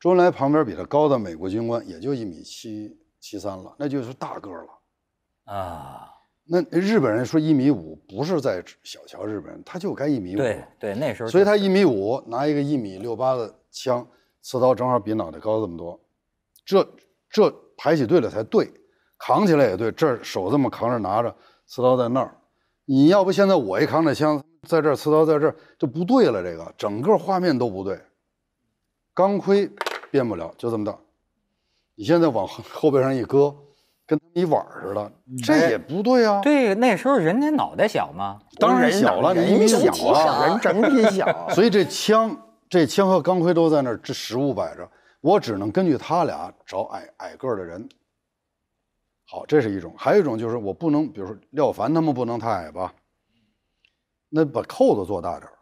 [0.00, 5.52] 周恩来旁边比他高的美国军官也就一米七七三了，那就是大个儿了。
[5.52, 6.10] 啊，
[6.46, 10.38] 那日本人说一米五，不是在小瞧日本人，他就该一米五。
[10.38, 14.08] 对对，那时候所以他一米五，拿一个一米六八的枪，
[14.40, 16.00] 刺刀正好比脑袋高这么多，
[16.68, 16.86] 这
[17.30, 18.70] 这排起队来才对，
[19.18, 21.34] 扛起来也对，这儿手这么扛着拿着，
[21.66, 22.36] 刺刀在那儿，
[22.84, 27.98] 你要不现在我一扛着枪在这儿，刺刀在这儿就不对了，这个整个画面都不对，
[29.14, 29.70] 钢盔
[30.10, 30.94] 变不了，就这么大，
[31.94, 33.54] 你现在往后后背上一搁，
[34.06, 36.42] 跟一碗儿似的，这也不对啊。
[36.42, 42.36] 对那时候人家脑袋小嘛，当然小了，你一米人小啊，人整体小， 所以这枪，
[42.68, 44.86] 这枪和钢盔都在那儿，这实物摆着，
[45.20, 47.88] 我只能根据他俩找矮矮个的人。
[49.24, 52.94] 好，这是一种，还有一种就是我不能，比如说廖凡他们不能太矮吧，
[54.28, 55.58] 那把扣子做大点儿，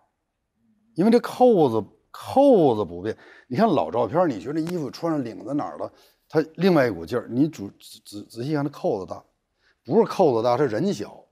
[0.95, 3.16] 因为这扣子扣子不变。
[3.49, 5.92] 你看老照片，你觉得衣服穿上领子哪儿了，
[6.29, 7.27] 它另外一股劲儿。
[7.29, 7.64] 你仔
[8.05, 9.25] 仔仔细看，那扣子大，
[9.85, 11.25] 不是扣子大，是人小。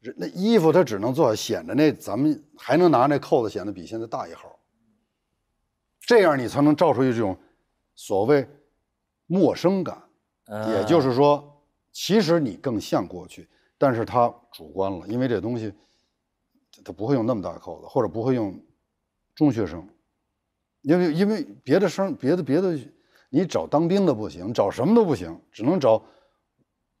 [0.00, 4.57] 人那衣服它只能做显得那咱们还能拿那扣子显得比现在大一号，
[6.08, 7.38] 这样你才能照出一种
[7.94, 8.48] 所谓
[9.26, 10.02] 陌生感。
[10.46, 15.70] 嗯也就是说，其实你更像过去，但是它主观了，因为这东西
[16.82, 18.58] 它不会用那么大扣子，或者不会用
[19.34, 19.86] 中学生，
[20.80, 22.78] 因为因为别的生别的别的，
[23.28, 26.02] 你找当兵的不行，找什么都不行，只能找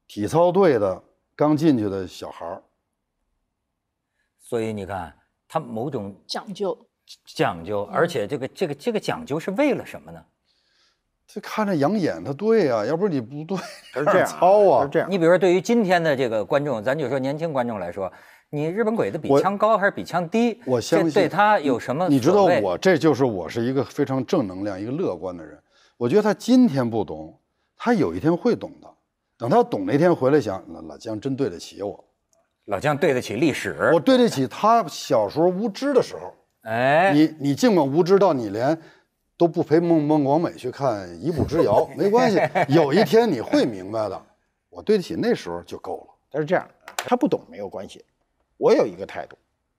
[0.06, 1.02] 体操队的
[1.34, 2.62] 刚进去的小孩儿。
[4.38, 5.18] 所以你看
[5.48, 6.87] 他某种讲究。
[7.24, 10.20] 讲究，而且这个这个这个讲究是为了什么呢？
[11.26, 13.58] 这看着养眼，它对啊、要不然你不对，
[13.92, 14.88] 是这样糙啊是。
[14.88, 15.10] 这样。
[15.10, 18.10] 你比如说，对于今天的这个观众，咱就说年轻观众来说，
[18.48, 20.58] 你日本鬼子比枪高还是比枪低？
[20.64, 25.58] 我相信对他有什么你知道我这就是我是一个非常正能量、一个乐观的人。
[25.98, 27.38] 我觉得他今天不懂，
[27.76, 28.88] 他有一天会懂的。
[29.36, 32.02] 等他懂那天回来想，老老姜真对得起我，
[32.64, 34.00] 老姜对得起历史我。
[34.00, 36.34] 对得起他小时候无知的时候。
[36.68, 38.78] 哎，你你尽管无知到你连
[39.38, 44.22] 都不陪孟孟广美去看《一步之遥》， 没关系，有一天你会明白的。
[44.68, 46.14] 我对得起那时候就够了。
[46.30, 48.04] 他是这样，他不懂没有关系。
[48.58, 49.34] 我有一个态度，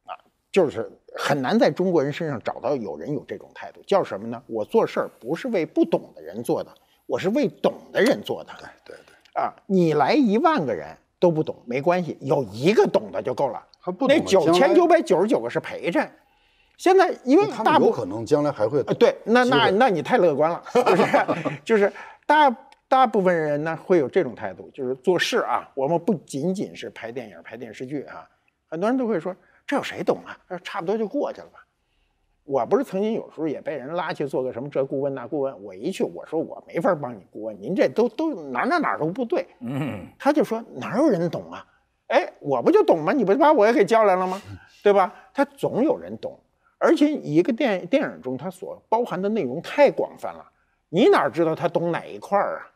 [0.07, 0.17] 啊，
[0.51, 4.41] 就是很难在中国人身上找到有人有这种态度，叫什么呢？
[4.47, 6.73] 我做事儿不是为不懂的人做的，
[7.05, 8.51] 我是为懂的人做的。
[8.83, 10.87] 对对对，啊，你来一万个人
[11.19, 13.63] 都不懂没关系，有一个懂的就够了。
[13.79, 16.09] 还不懂那九千九百九十九个是陪衬。
[16.79, 21.05] 现在因为他大部们有可能将来还会呃，对，那那那你太乐观了，就是
[21.65, 21.91] 就是
[22.25, 22.49] 大
[22.87, 28.25] 大部分人呢会有这种态度，就是做事啊，我们不仅仅是拍电影、拍电视剧啊，
[28.69, 29.35] 很多人都会说
[29.67, 30.37] 这有谁懂啊？
[30.47, 31.65] 呃差不多就过去了吧。
[32.45, 39.45] 我不是曾经有时候也被人拉去做个什么这顾问那顾问，我一去我说我没法帮你顾问，您这都都哪哪哪都不对。
[39.59, 41.65] 嗯，他就说哪有人懂啊？
[42.07, 43.11] 哎，我不就懂吗？
[43.11, 44.41] 你不把我也给叫来了吗？
[44.81, 45.13] 对吧？
[45.33, 46.39] 他总有人懂，
[46.79, 50.43] 而且一个电电影中它所包含的内容太广泛了，
[50.89, 52.71] 你哪知道他懂哪一块儿啊？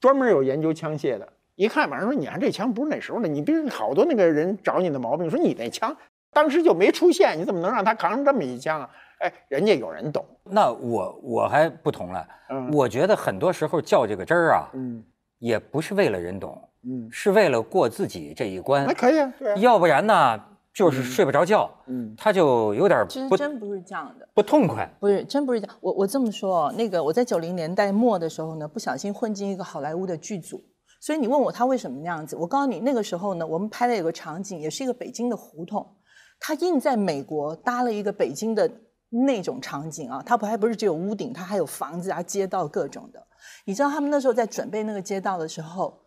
[0.00, 5.96] 专门有研究枪械的，一看马上说你看这枪不是那时候的，你别好多那个人找你的毛病，说你那枪
[6.32, 8.90] 当时就没出现，你怎么能让他扛上这么一枪啊？
[9.18, 15.02] 哎，人家有人懂，那我我还不同了，嗯我觉得很多时候较这个真儿啊，嗯
[15.38, 18.92] 也不是为了人懂，嗯，是为了过自己这一关那。
[18.92, 20.38] 可以啊，对啊，要不然呢，
[20.76, 24.28] 就是睡不着觉，嗯他就有点其实真不是这样的。
[24.34, 24.86] 不痛快。
[25.00, 25.74] 不是，真不是这样。
[25.80, 30.62] 我我这么说哦，那个我在九零年代末的时候呢，不小心混进一个好莱坞的剧组，
[31.00, 35.96] 所以你问我他为什么那样子，我告诉你，那个时候呢，我们拍的有个场景，也是一个北京的胡同，
[36.38, 38.70] 他硬在美国搭了一个北京的
[39.08, 43.26] 那种场景啊，他不还不是只有屋顶，他还有房子啊、街道各种的。
[43.64, 46.02] 你知道他们那时候在准备那个街道的时候，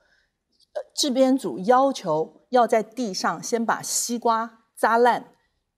[0.76, 5.34] 呃，制片组要求要在地上先把西瓜砸烂，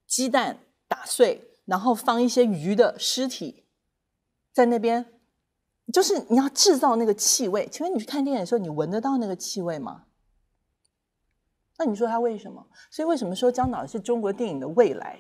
[0.06, 3.66] 鸡蛋打碎，然后放一些鱼的尸体
[4.54, 5.20] 在那边，
[5.92, 7.68] 就是你要制造那个气味。
[7.72, 10.06] 请问你去看电影的时候，你闻得到那个气味吗？
[11.80, 12.68] 那你说他为什么？
[12.92, 15.20] 所以为什么说姜导是中国电影的未来？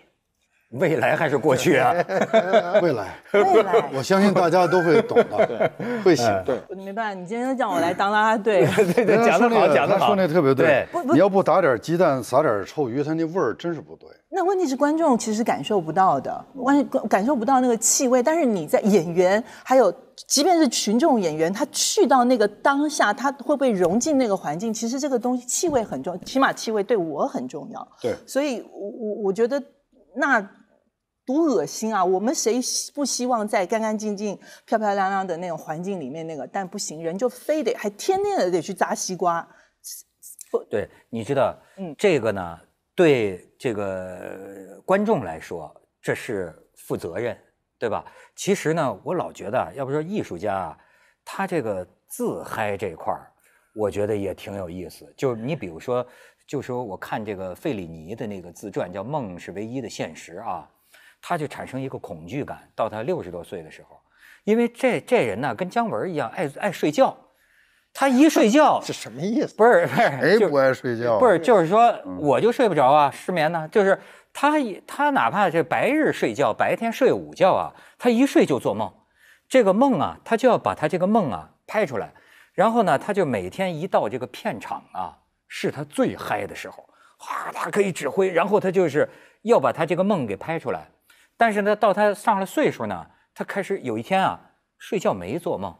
[0.71, 1.93] 未来还是过去啊？
[2.81, 5.71] 未来，未来，我相信大家都会懂的，
[6.03, 6.43] 会醒的。
[6.45, 10.07] 对，我没办法，你今天让我来当啦啦队，对 对，讲得好，讲得好。
[10.07, 14.09] 说那特别对对，你要不打点鸡蛋，撒点臭鱼，它那味儿真是不对。
[14.29, 24.73] 那问题是观众其实感受不到的，观感受不到那个气味，但是你在演员还有即便是群众演员，他去到那个当下，他会不会融进那个环境？
[24.73, 27.85] 其实这个东西气味很重要，起码气味对我很重要。
[28.01, 29.61] 对，所以我我我觉得
[30.15, 30.39] 那
[31.25, 32.03] 多恶心啊！
[32.03, 32.59] 我们谁
[32.93, 36.47] 不希望在干干净净、漂漂亮亮的那种环境里面那个？
[36.47, 39.47] 但不行，人就非得还天天的得去砸西瓜。
[40.69, 42.59] 对，你知道，嗯这个呢，
[42.95, 47.37] 对这个观众来说，这是负责任，
[47.79, 48.03] 对吧？
[48.35, 50.77] 其实呢，我老觉得啊，要不说艺术家啊，
[51.23, 53.31] 他这个自嗨这块儿，
[53.75, 55.13] 我觉得也挺有意思。
[55.15, 56.05] 就是你比如说，
[56.47, 60.69] 就说我看这个费里尼的那个自传叫《梦是唯一的现实》啊，
[61.21, 63.97] 他就产生一个恐惧感，到他六十多岁的时候，
[64.43, 67.15] 因为这这人呢，跟姜文一样爱爱睡觉，
[67.93, 69.55] 他一睡觉 这什么意思？
[69.55, 71.19] 不是不是，就谁不爱睡觉？
[71.19, 73.67] 不是，就是说我就睡不着啊，失眠呢。
[73.71, 73.99] 就是
[74.33, 78.91] 他一他哪怕这白日睡觉，白天睡午觉啊，他一睡就做梦。
[79.47, 82.13] 这个梦啊，他就要把他这个梦啊拍出来，
[82.53, 89.09] 然后呢，他就每天一到这个片场啊，是他最嗨的时候，哗，他可以指挥，然后他就是
[89.41, 90.89] 要把他这个梦给拍出来。
[91.41, 94.39] 但是呢，到他上了岁数呢，他开始有一天啊，
[94.77, 95.75] 睡觉没做梦，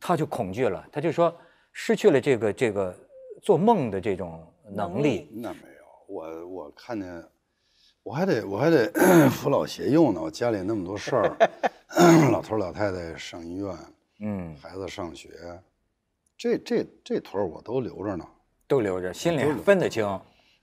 [0.00, 1.36] 他就恐惧了，他就说
[1.72, 2.96] 失去了这个这个
[3.42, 5.28] 做梦的这种能力。
[5.32, 7.24] 那没有，我我看见，
[8.04, 8.88] 我还得我还得
[9.34, 11.36] 扶老携幼呢，我家里那么多事儿
[12.30, 13.76] 老头老太太上医院，
[14.20, 15.28] 嗯，孩子上学，
[16.38, 18.24] 这这这腿儿我都留着呢，
[18.68, 20.06] 都留着，心里分得清，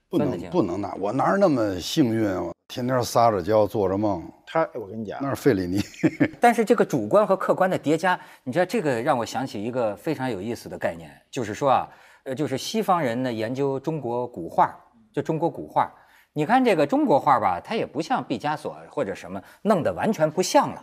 [0.08, 0.40] 不能。
[0.48, 2.50] 不能拿，我哪儿那么幸运啊？
[2.72, 5.78] 我天天撒着娇做着梦，他，我跟你讲那，是费里尼。
[6.40, 11.86] 但是这个主观和客观的叠加，你知道这个让我想起一个非常有意思的概念，就是说啊，
[12.24, 14.74] 呃，就是西方人呢研究中国古画，
[15.12, 15.92] 就中国古画，
[16.32, 20.82] 你看这个中国画吧，它也不像毕加索或者什么弄得完全不像了，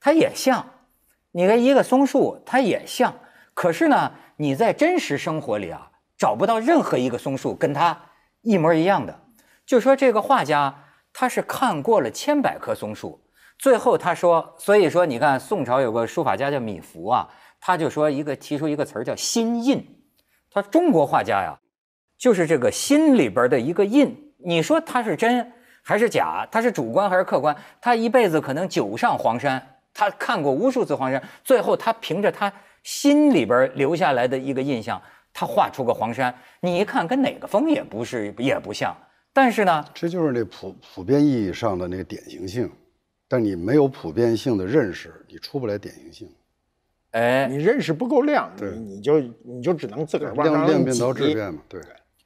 [0.00, 0.64] 它也像，
[1.32, 3.14] 你看一个松树，它也像，
[3.52, 8.00] 可是呢，你在真实生活里啊，找不到任何一个松树跟它
[8.40, 9.20] 一模一样的。
[9.66, 10.74] 就说这个画家，
[11.20, 13.20] 他是看过了千百棵松树，
[13.58, 17.28] 最后他说，所以说你看宋朝有个书法家叫米芾啊，
[17.58, 19.84] 他就说一个提出一个词儿叫心印，
[20.48, 21.58] 他说中国画家呀，
[22.16, 25.52] 就是这个心里边的一个印，你说他是真
[25.82, 27.56] 还是假，他是主观还是客观？
[27.80, 29.60] 他一辈子可能九上黄山，
[29.92, 32.52] 他看过无数次黄山，最后他凭着他
[32.84, 35.02] 心里边留下来的一个印象，
[35.32, 38.96] 他画出个黄山，你一看跟哪个风也不是也不像，
[39.38, 42.68] 但是呢，这就是那普普遍意义上的那个典型性，
[43.28, 46.28] 但你没有普遍性的认识，你出不来典型性。
[47.12, 51.80] 哎，你认识不够亮，对你你就你就只能自个儿往上量量变到质变嘛，对。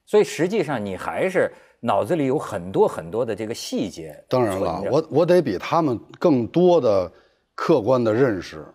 [0.07, 4.19] 所以实际上你还是脑子里有很多很多的这个细节。
[4.27, 7.11] 当然了，我我得比他们更多的
[7.53, 8.65] 客观的认识，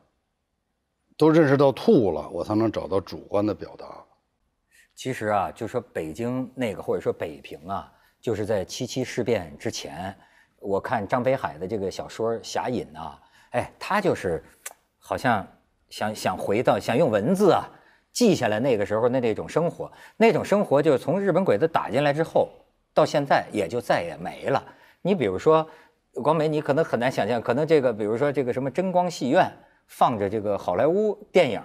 [1.17, 3.85] 都认识到吐了，我才能找到主观的表达。
[4.95, 10.15] 其实啊，就说北京那个或者说北平啊，就是在七七事变之前，
[10.59, 14.43] 我看张北海的这个小说《侠隐》啊，哎，他就是
[14.99, 15.47] 好像
[15.89, 17.65] 想想回到想用文字啊
[18.13, 22.49] 记下来那个时候的那种生活，那种生活就是从日本鬼子打进来之后，
[22.93, 24.63] 到现在也就再也没了。
[25.03, 25.65] 你比如说，
[26.15, 29.49] 光美，你可能很难想象，可能这个比如说这个什么真光戏院
[29.87, 31.63] 放着这个好莱坞电影，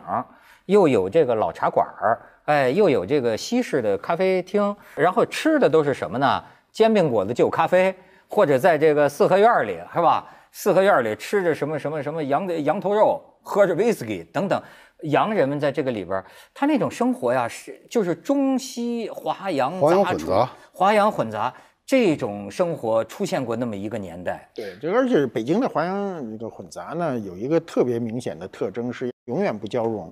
[0.65, 6.43] 又有这个老茶馆儿哎，又有这个西式的咖啡厅，然后吃的都是什么呢？
[6.71, 7.95] 煎饼果子就咖啡，
[8.27, 10.27] 或者在这个四合院里是吧？
[10.51, 14.61] 四合院里吃着什么什么什么羊的羊头肉，喝着威士忌等等。
[15.03, 16.23] 洋人们在这个里边，
[16.53, 21.53] 他那种生活呀，是就是中西华洋杂处混杂，华洋混杂
[21.85, 24.49] 这种生活出现过那么一个年代。
[24.53, 30.11] 对，这而且北京的华洋这个混杂呢，有一个特别明显的特征是永远不交融。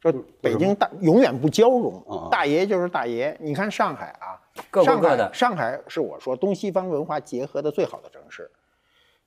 [0.00, 3.36] 说北京大永远不交融啊，大爷就是大爷。
[3.40, 4.38] 你看上海啊，
[4.84, 8.50] 上海的上海是我说东西方文化结合的最好的城市。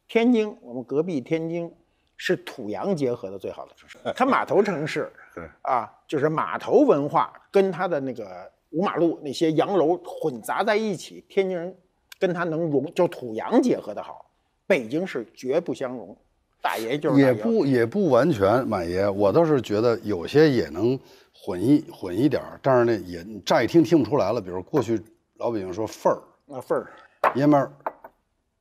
[0.08, 1.72] 天津，我们隔壁天津
[2.18, 3.98] 是土洋结合的最好的城市。
[4.16, 11.76] 它码头城市， 对啊，就是码头文化跟它的那个五马路那些洋楼混杂在一起，天津人
[12.20, 14.26] 跟它能融，就土洋结合的好。
[14.66, 16.16] 北京是绝不相容，
[16.62, 21.00] 大爷就是大也不也不完全，满爷，我倒是觉得有些也能
[21.34, 24.42] 混一混一点儿，但是呢，也乍一听听不出来了。
[24.42, 25.02] 比如过去
[25.38, 26.88] 老北京说份儿，那份儿，
[27.34, 27.72] 爷们儿，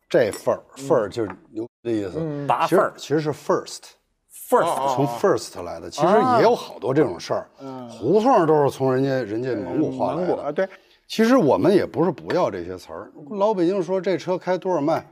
[0.08, 5.90] 这份儿份儿就是牛的意思，其拔份儿实其实是 first，First，从 first 来的。
[5.90, 7.48] 其实也有好多这种事儿，
[7.90, 10.26] 胡同都是从人家人家蒙古话来的。
[10.26, 10.68] 蒙古啊，对，
[11.08, 13.10] 其实我们也不是不要这些词儿。
[13.30, 15.04] 老北京说这车开多少迈，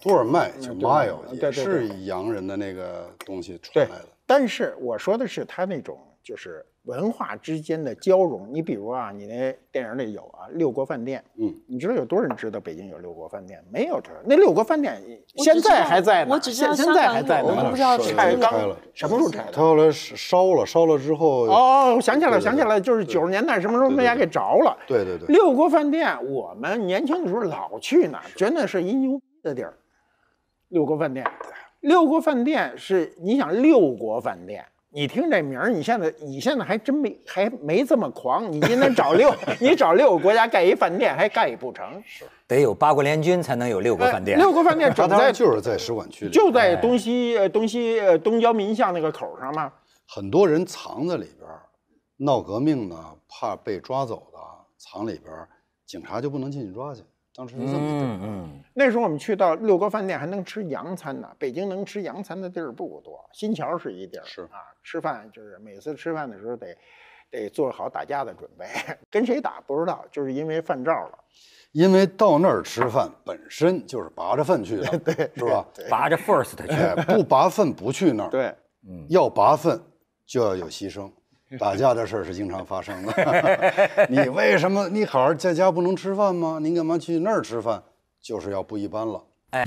[0.00, 4.08] 多尔麦就 mile，也是洋人的那个东西对传来的。
[4.26, 8.48] 但是我说的是他那种就是文化之间的交融。
[8.50, 13.62] 你比如啊，你那电影里有啊六国饭店，嗯，你知道有多少人知道北京有六国饭店？
[13.70, 15.02] 没有这那六国饭店
[15.36, 19.52] 现在还在呢，我只知道现现在还香港有在呢，我不知道是拆了什么时候拆的？
[19.52, 24.76] 他后来烧了，烧了之后，哦，我想起来了，想起来了，就是九十年代什么时候被人家给着了。
[24.86, 29.74] 对对对，六国饭店，我们年轻的时候老去那儿，真的是一牛逼的地儿。
[30.68, 31.26] 六国饭店，
[31.80, 38.50] 六国饭店是你想六国饭店，你听这名儿，你现在你现在还真没还没这么狂。
[38.50, 42.02] 你今天找六， 你找六个国家盖一饭店还盖不成？
[42.06, 44.38] 是得有八国联军才能有六国饭店。
[44.38, 49.72] 哎六国饭店他整在就是在使馆区里，就在东西呃东西呃东交民巷那个口上嘛。
[50.06, 51.48] 很多人藏在里边，
[52.18, 52.96] 闹革命呢，
[53.28, 54.38] 怕被抓走的，
[54.78, 55.34] 藏里边，
[55.86, 57.02] 警察就不能进去抓去。
[57.34, 66.76] 当时是这么一地儿嗯嗯，那时候我们去到六国饭店还能吃洋餐呢，北京能吃洋餐的地儿不多，新桥是一地儿，是啊，吃饭就是每次吃饭的时候得
[67.30, 68.66] 得做好打架的准备，
[69.10, 71.18] 跟谁打不知道，就是因为饭照了。
[71.72, 75.66] 因为到那儿吃饭本身就是拔着粪去的， 对，是吧？
[75.88, 76.70] 拔着 first 去。
[76.70, 78.54] 哎，不拔粪不去那儿，对，
[79.08, 79.80] 要拔粪
[80.26, 81.10] 就要有牺牲，
[81.58, 84.06] 打架的事儿是经常发生的。
[84.08, 86.58] 你为什么你好好在家不能吃饭吗？
[86.60, 87.82] 你干嘛去那儿吃饭？
[88.22, 89.22] 就是要不一般了。
[89.50, 89.64] 哎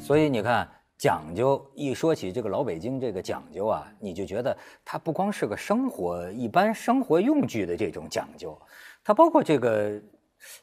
[0.00, 8.56] 所以你看，讲究一说起这个老北京这个讲究啊，你就觉得它不光是个生活一般生活用具的这种讲究，
[9.02, 9.98] 它包括这个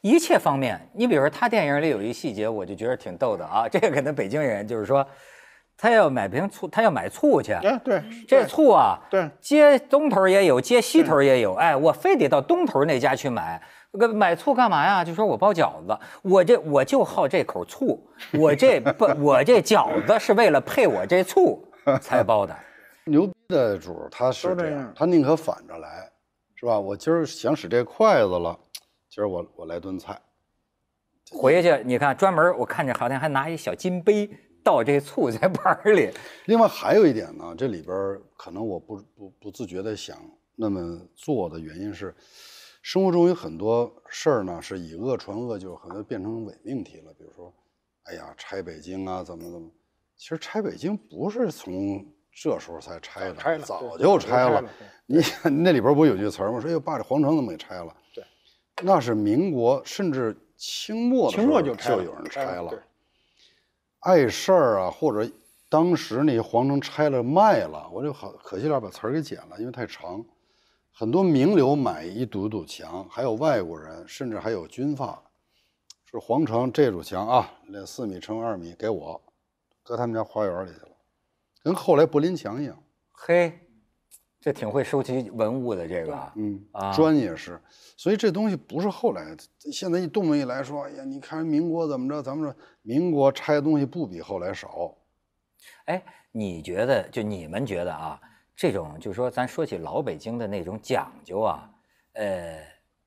[0.01, 0.79] 一切方面。
[0.93, 3.67] 你比如说，他电影里有一细节，我就觉得挺逗的啊。
[3.67, 5.05] 这个可能北京人就是说，
[5.82, 11.55] 他要买瓶醋，他要买醋去，哎对，这醋啊，对接东头也有，街西头也有。
[11.55, 13.59] 哎，我非得到东头那家去买。
[13.93, 15.03] 个买醋干嘛呀？
[15.03, 17.99] 就说我包饺子，我这我就好这口醋，
[18.34, 21.67] 我这不我这饺子是为了配我这醋
[21.99, 22.55] 才包的。
[23.05, 26.07] 牛逼的主儿他是这样都这样，他宁可反着来，
[26.53, 26.79] 是吧？
[26.79, 28.55] 我今儿想使这筷子了，
[29.09, 30.15] 今儿我我来顿菜，
[31.32, 34.29] 回去你看，专门我看见好像还拿一小金杯
[34.64, 36.09] 倒这醋在 盘儿里。
[36.45, 40.18] 另外还有一点呢，这里边可能我不不不自觉的想
[40.55, 42.14] 那么做的原因是，
[42.82, 47.14] 生活中有很多事儿呢是以恶传恶，就很多变成伪命题了。
[47.18, 47.53] 比如说，
[48.03, 49.70] 哎呀，拆北京啊，怎么怎么？
[50.18, 54.64] 其实拆北京不是从这时候才拆的，拆了早就拆了。
[55.05, 55.20] 你
[55.64, 56.62] 那里边不有句词儿吗？
[56.62, 57.95] 说哎呦，把这皇城怎么给拆了？
[58.14, 58.24] 对，
[58.84, 62.72] 那是民国甚至清末的时清候末就有人拆了。
[64.01, 65.31] 碍事儿啊，或者
[65.69, 70.23] 当时那皇城拆了卖了，我就好可惜了，把词儿给剪了，因为太长。
[70.91, 75.23] 很多名流买一堵堵墙，还有外国人，甚至还有军阀，
[76.05, 79.21] 说皇城这堵墙啊，那四米乘二米给我，
[79.81, 80.89] 搁他们家花园里去了，
[81.63, 82.77] 跟后来柏林墙一样。
[83.11, 83.57] 嘿，
[84.41, 86.33] 这挺会收集文物的这个啊。
[86.35, 87.61] 嗯啊砖也是，
[87.95, 89.37] 所以这东西不是后来，
[89.71, 94.97] 现在一动不一来说，哎呀，你看民国怎么着，咱们说民国拆的东西不比后来少。
[95.85, 98.19] 哎，你觉得就你们觉得啊，
[98.55, 101.69] 这种就是说，咱说起老北京的那种讲究啊，
[102.13, 102.57] 呃，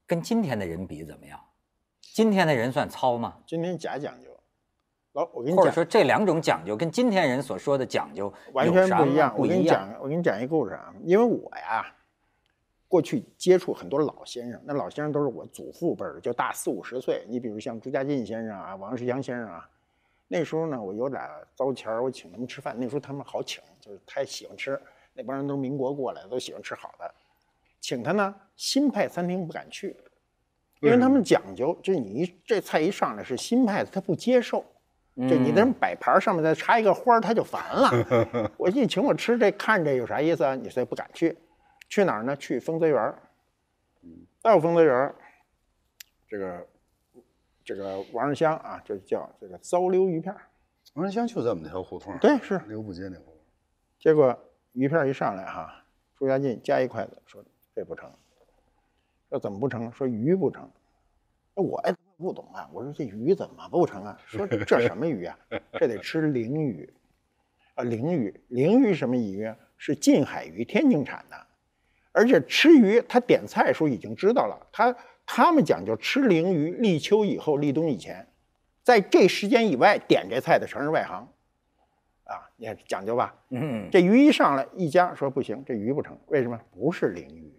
[0.07, 1.41] 跟今天的人比怎么样？
[2.14, 3.39] 今天的人算糙吗？
[3.45, 4.30] 今天假讲究，
[5.15, 9.33] 老我跟你讲，或者说这两种讲究跟今天人所说的讲究完全不一样。
[9.39, 11.87] 我跟你讲，我跟你讲一故事啊，因为我呀，
[12.89, 17.25] 过去接触很多老先生，那老先生都是我祖父辈儿的，就大四五十岁。
[17.29, 19.69] 你比如像朱家进先生啊、王世祥先生啊，
[20.27, 21.23] 那时候呢，我有点
[21.55, 22.75] 糟钱儿，我请他们吃饭。
[22.77, 24.81] 那时候他们好请，就是太喜欢吃，
[25.12, 27.15] 那帮人都是民国过来的，都喜欢吃好的。
[27.81, 29.97] 请他呢，新派餐厅不敢去，
[30.81, 34.65] 因为他们讲究，就是你一这菜一上来是新派的，他不接受。
[35.17, 38.51] 这你这摆盘儿上面再插一个花儿，他就烦了。
[38.59, 40.55] 我一请我吃这，看这有啥意思啊？
[40.57, 41.39] 你所以不敢去。
[41.89, 42.35] 去哪儿呢？
[42.37, 43.19] 去丰泽园儿。
[44.43, 45.15] 到丰泽园儿，
[46.27, 46.67] 这个
[47.65, 50.41] 这个王世香啊，就叫这个糟溜鱼片儿。
[50.95, 52.59] 王世香就在我们那条胡同儿，对，是。
[52.67, 53.45] 刘步街那胡同儿。
[53.99, 54.37] 结果
[54.73, 55.85] 鱼片一上来哈，
[56.19, 57.43] 朱家进夹一筷子说
[57.75, 58.11] 这不成。
[59.31, 59.93] 说怎么不成？
[59.93, 60.69] 说鱼不成。
[61.55, 61.95] 那我也
[62.25, 64.18] 不懂啊，我说这鱼怎么不成啊？
[64.27, 65.39] 说这什么鱼啊？
[65.79, 66.91] 这得吃鲮鱼，
[67.75, 69.55] 啊，鲮鱼，鲮鱼什么鱼啊？
[69.77, 71.37] 是近海鱼，天津产的。
[72.12, 74.97] 而且吃鱼，他点菜的时候已经知道了，他
[75.27, 78.27] 他们讲究吃鲮鱼，立秋以后，立冬以前，
[78.83, 81.29] 在这时间以外点这菜的全是外行，
[82.25, 83.35] 啊，你看讲究吧？
[83.51, 86.59] 嗯，这鱼一上来，一家说不行，这鱼不成，为什么？
[86.72, 87.53] 不是鲮鱼。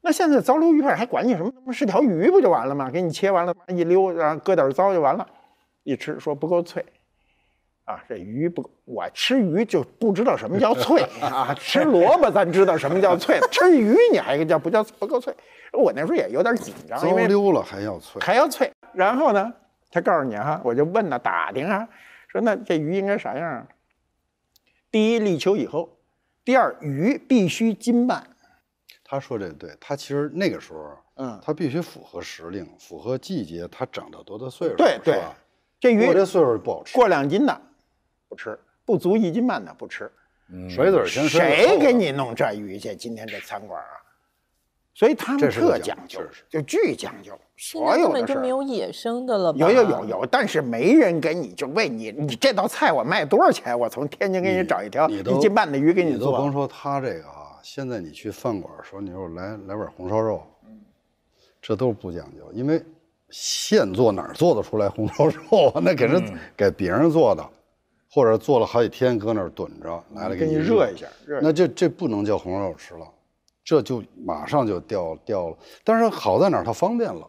[0.00, 1.50] 那现在糟溜鱼片还管你什么？
[1.50, 2.90] 他妈是条鱼不就完了吗？
[2.90, 5.26] 给你切完了，一溜，然后搁点糟就完了。
[5.82, 6.84] 一吃说不够脆，
[7.84, 8.70] 啊，这鱼不够。
[8.84, 15.34] 我吃鱼就不知道什么叫脆 啊，吃萝卜咱知道什么叫脆，吃鱼你还叫不叫不够脆？
[15.72, 18.70] 我那时候也有点紧张，因糟为溜了还要脆，还要脆。
[18.92, 19.52] 然后呢，
[19.90, 21.88] 他告诉你哈，我就问他打听啊，
[22.28, 23.66] 说那这鱼应该啥样啊？
[24.90, 25.88] 第一，立秋以后；
[26.44, 28.24] 第二，鱼必须金半。
[29.10, 35.22] 他说这对，他其实那个时候，嗯他必须符合时令，符合季节，他长到多大岁数，对对？
[35.80, 36.94] 这鱼过这岁数不好吃。
[36.94, 37.60] 过两斤的
[38.28, 40.10] 不吃，不足一斤半的不吃。
[40.68, 42.94] 水子儿谁给你弄这鱼去？
[42.94, 43.96] 今天这餐馆啊，
[44.94, 48.40] 所以他们特讲究就巨讲究，现所在根本就有的事儿。
[48.40, 49.58] 没有野生的了吧？
[49.58, 53.78] 有有有有，但是没人给你就喂你，你这道菜我卖多少钱？
[53.78, 56.50] 我从天津给你找一条一斤半的鱼给你都甭。
[56.50, 60.42] 说他这个啊，现在你去饭馆说，你说来来碗红烧肉，
[61.60, 62.84] 这都是不讲究，因为
[63.30, 65.80] 现做哪儿做得出来红烧肉啊？
[65.84, 67.46] 那给人、嗯给别人做的，
[68.10, 73.06] 或者做了好几天搁那儿炖着，来了给你你热一下热一下那这这不能叫红烧肉吃了，
[73.64, 75.56] 这就马上就掉掉了。
[75.84, 76.64] 但是好在哪儿？
[76.64, 77.28] 它方便了。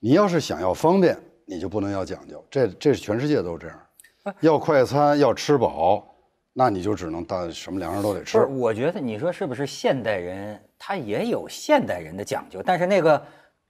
[0.00, 3.78] 你要是想要方便，你就不能要讲究，这这是全世界都这样。
[4.40, 6.09] 要快餐，要吃饱，
[6.52, 8.50] 那你就只能到什么粮食都得吃不是，。
[8.52, 13.22] 我觉得你说是不是现代人他也有现代人的讲究，但是那个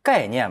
[0.03, 0.51] 概念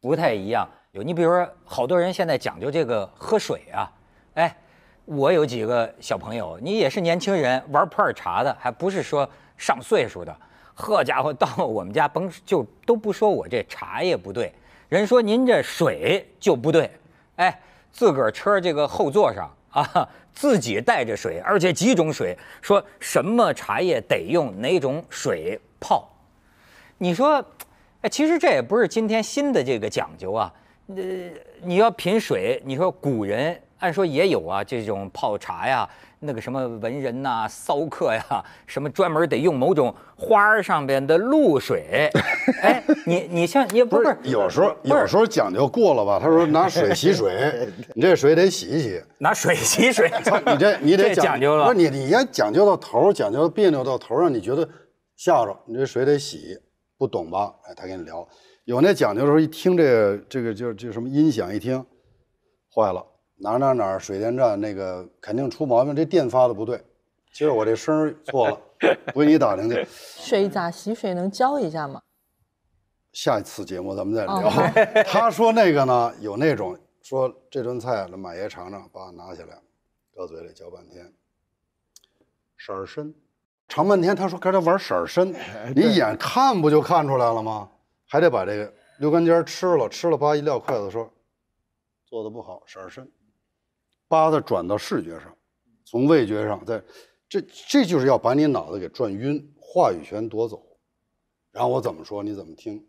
[0.00, 0.68] 不太一样。
[0.92, 3.90] 有你比如说，好多人现在讲究这个喝水啊，
[4.34, 4.56] 哎，
[5.04, 10.36] 我有几个小朋友，你也是年轻人，玩普洱茶的，还不是说上岁数的，
[10.74, 14.52] 呵家伙，到我们家甭就都不说我这茶叶不对，
[14.88, 16.90] 人说您这水就不对，
[17.36, 17.60] 哎，
[17.92, 26.08] 自个儿车这个后座上啊，自己带着水，而且几种水，说什么茶叶得用哪种水泡。
[26.98, 27.44] 你说，
[28.02, 30.52] 哎，其实这也不是今天新的这个讲究啊。
[30.88, 31.02] 呃，
[31.62, 35.88] 你要品水，你说古人按说也有啊，这种泡茶呀，
[36.22, 42.10] 那个什么文人呐、骚客呀， 什么专门得用某种花儿上边的露水。
[42.62, 46.18] 哎，你你像你不是有时候有时候讲究过了吧？
[46.22, 49.02] 他说拿水洗水， 你这水得洗一洗。
[49.18, 50.10] 拿水洗水，
[50.46, 54.68] 你这你得这讲究了不是你你要讲究到头，讲究别扭到头儿，让你觉得
[55.16, 56.58] 吓着，你这水得洗，
[56.98, 57.54] 不懂吧？
[57.64, 58.28] 哎，他跟你聊，
[58.64, 61.82] 有那讲究的时候，一听这个这个就就什么音响，一听
[62.74, 63.02] 坏了，
[63.40, 66.82] 哪儿哪儿哪儿水电站那个肯定出毛病，这电发的不对。
[67.32, 68.60] 今儿我这声儿错了，
[69.14, 69.86] 不给你打听去。
[69.88, 72.02] 水咋洗水能教一下吗？
[73.12, 75.02] 下一次节目咱们再哦聊。
[75.04, 79.58] 他说那个呢，有那种说这顿菜了，马爷尝尝，把拿起来，
[80.14, 81.12] 搁嘴里嚼半天，
[82.58, 83.14] 色儿深，
[83.68, 84.14] 尝半天。
[84.14, 85.34] 他说跟他玩色儿深，
[85.74, 87.70] 你眼看不就看出来了吗？
[88.06, 91.08] 还得把这个溜干尖儿吃了，吃了叭一撂筷子说，
[92.04, 93.08] 做的不好，色儿深，
[94.10, 95.32] 把它转到视觉上，
[95.84, 96.82] 从味觉上，在
[97.28, 100.60] 这这就是要把你脑子给转晕，话语权夺走。
[101.52, 102.84] 然后我怎么说你怎么听，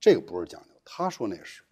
[0.00, 1.62] 这个不是讲究，他说那是，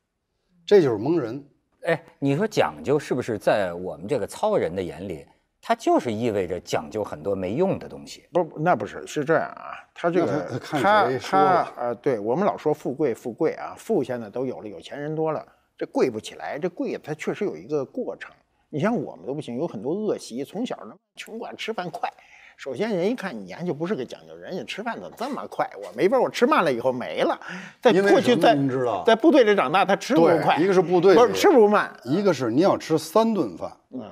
[0.64, 1.44] 这就是蒙人。
[1.82, 5.26] 哎，你说讲究是不是在我们这个糙人的眼里，
[5.60, 8.28] 它就是意味着讲究很多没用的东西？
[8.32, 9.74] 不是，那不是，是这样啊。
[9.92, 15.44] 他这个他他看他谁说了呃，对我们老说富贵富贵啊，富现在都有了，有钱人多了，
[15.78, 18.32] 这跪不起来，这跪它确实有一个过程。
[18.68, 22.12] 你像我们都不行，有很多恶习，从小呢穷惯吃饭快。
[22.56, 25.70] 首先人一看你呀就不是个讲究人，家吃饭怎么这么快？
[25.76, 27.38] 我没法，我吃慢了以后没了。
[27.82, 34.10] 在过去在知道在部队里长大，他吃不对快，一个是部队不是吃不慢，一个是你要吃三顿饭，嗯，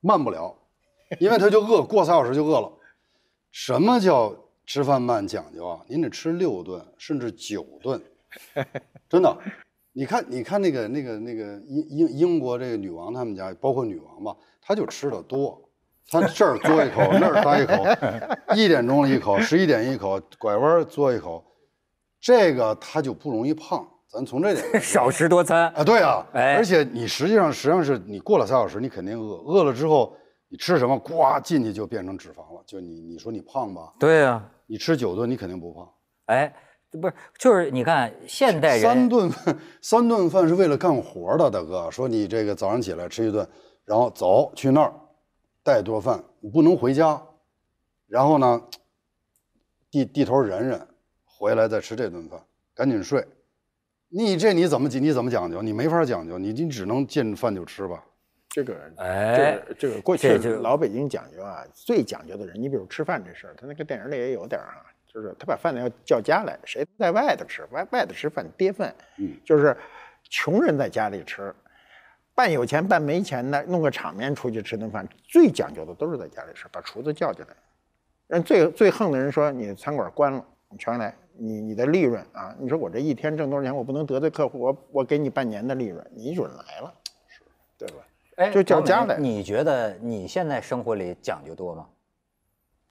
[0.00, 0.54] 慢不了，
[1.20, 2.72] 因为他就饿，过仨小时就饿了。
[3.52, 4.34] 什么叫
[4.66, 5.80] 吃饭慢讲究啊？
[5.88, 8.02] 您得吃六顿甚至九顿，
[9.08, 9.38] 真的。
[9.96, 15.56] 你看，你看那个那个那个英英英国这个女王他们家，包括女王吧，她就吃的多，
[16.10, 21.44] 她这儿嘬一口，那儿嘬一口，一点钟一口，十一点一口，拐弯儿嘬一口，
[22.20, 23.88] 这个她就不容易胖。
[24.08, 25.68] 咱从这点 少食多餐。
[25.70, 30.16] 啊，对啊，哎而且你实际上实际上是你过了三小时，你肯定饿，饿了之后
[30.48, 32.62] 你吃什么，呱进去就变成脂肪了。
[32.66, 35.88] 就你你说你胖吧，对呀、你吃九顿你肯定不胖。
[36.26, 36.52] 哎，
[37.00, 41.90] 不是，就是你看现代人三顿饭，三顿饭是为了干活的，大哥。
[41.90, 43.46] 说你这个早上起来吃一顿，
[43.84, 44.92] 然后走去那儿
[45.62, 47.20] 带多饭，你不能回家，
[48.06, 48.62] 然后呢，
[49.90, 50.86] 地地头忍忍，
[51.24, 52.40] 回来再吃这顿饭，
[52.74, 53.26] 赶紧睡。
[54.08, 55.60] 你这你怎么你怎么讲究？
[55.60, 58.04] 你没法讲究，你你只能见饭就吃吧。
[58.48, 69.76] 这个，哎这个这个过去老北京讲究啊，最讲究的人，你比如吃饭这事儿，他那个电影里也有点儿啊，就是他把饭要叫家来，谁都在外头吃，外外头吃饭跌饭，嗯，就是
[70.28, 71.54] 穷人在家里吃，
[72.34, 77.54] 半有钱半没钱的，弄个场面出去吃顿饭，最讲究的都是在家里吃，把厨子叫进来，
[78.26, 81.14] 人最最横的人说你餐馆关了，你全来。
[81.36, 86.94] 你你的利润啊，你说我这一天挣多少钱，我不能得罪客户，我我给你半年的利润，你准来了，
[87.26, 87.40] 是，
[87.76, 87.94] 对吧？
[88.36, 91.88] 哎，就叫家来你觉得你现在生活里讲究多吗？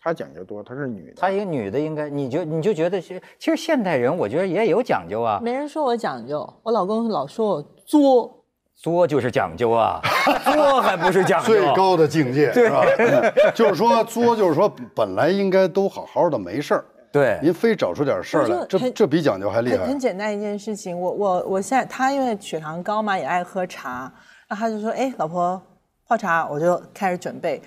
[0.03, 8.39] 她讲究多，她是女的，她一个女的应该，你就你就觉得其实其实现代人我觉得也有讲究啊，没人说我讲究，我老公老说我作。
[8.75, 10.01] 作就是讲究啊，
[10.43, 11.45] 作还不是讲究？
[11.45, 12.83] 最高的境界是吧？
[12.97, 19.99] 嗯就是说作，就是说本来应该都好好的没事儿，对，您非找出点事儿来，这这比讲究还厉害很很。
[19.99, 24.11] 简单一件事情，我我我现在他因为血糖高嘛，也爱喝茶，
[24.49, 25.61] 然后他就说：“哎，老婆
[26.07, 27.61] 泡茶。”我就开始准备，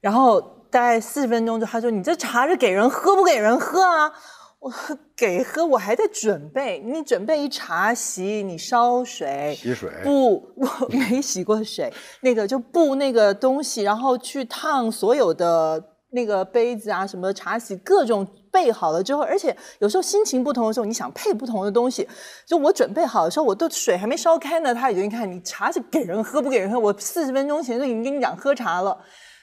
[0.00, 0.40] 然后
[0.70, 4.12] 大概四十分钟之后，他说：“你这茶是给人喝不给人喝啊？”
[4.60, 4.72] 我
[5.16, 6.80] 给喝，我还在准备。
[6.84, 11.92] 你准备一茶席，你烧水，洗水不，我没洗过水，
[12.22, 22.08] 那个就布那个东西，然后去烫所有的那个杯子啊，什么茶席，各种备好了之后，而且有时候心情不同的时候，你想配不同的东西，
[22.44, 28.98] 就我准备好的时候，我都水还没烧开呢，他已经看你茶是给人喝不给人喝，我四十分钟前就已经跟你讲喝茶了，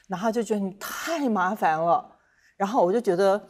[0.06, 2.16] 然后就觉得你太麻烦了，
[2.56, 3.48] 然后我就觉得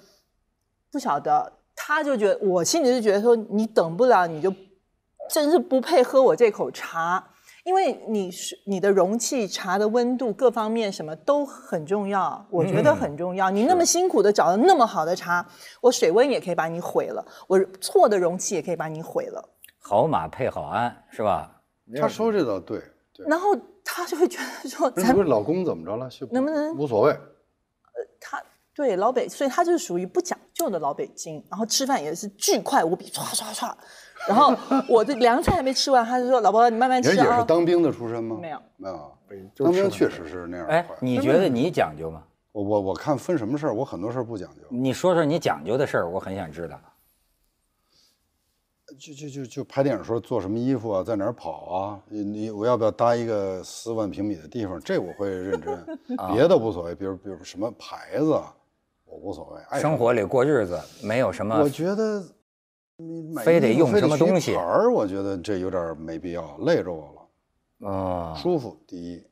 [0.91, 4.53] 不晓得，他就觉得我心里就觉得说你等不了，你就
[5.29, 7.23] 真是不配喝我这口茶，
[7.65, 13.51] 因为你是你的容器、茶的温度各方面什么都很重要，我觉得很重要。
[13.51, 15.47] 你那么辛苦的找了那么好的茶，
[15.81, 19.49] 我水温也可以把你毁了，我错的容器也可以把你毁了。
[19.79, 21.61] 好马配好鞍是吧？
[22.01, 22.81] 他说这倒对，
[23.13, 23.27] 对。
[23.29, 23.57] 然后
[23.89, 26.11] 他就会觉得说，咱那你说老公怎么着了？
[26.11, 27.13] 是能不能无所谓？
[27.13, 27.19] 呃
[28.21, 28.43] 他
[28.75, 33.73] 对老北，所以他就是属于不讲究的老北京，然后吃饭也是巨快无比，唰唰唰。
[34.29, 34.55] 然后
[34.89, 38.37] 我的凉菜还没吃完，他就说：“老婆，你慢慢吃啊。”人也是当兵的出身吗？
[38.41, 39.17] 没有，没有。
[39.57, 42.23] 当兵确实是那样哎快。，你觉得你讲究吗？
[42.53, 46.79] 我我我看分什么事儿，我很多事儿不讲究，你说说你讲究的事儿，我很想知道。
[48.99, 55.99] 就就就就拍电影时候做什么衣服啊，在哪儿跑啊，你你我要不要搭一个四万平米的地方，这我会认真，
[56.33, 58.55] 别的无所谓，比如比如什么牌子啊，
[59.05, 59.61] 我无所谓。
[59.71, 62.23] 爱生活里过日子没有什么我觉得
[62.97, 67.13] 你买非得用什么东西牌儿，我觉得这有点没必要，累着我
[67.81, 67.91] 了。
[67.91, 69.23] 哦，舒服第一，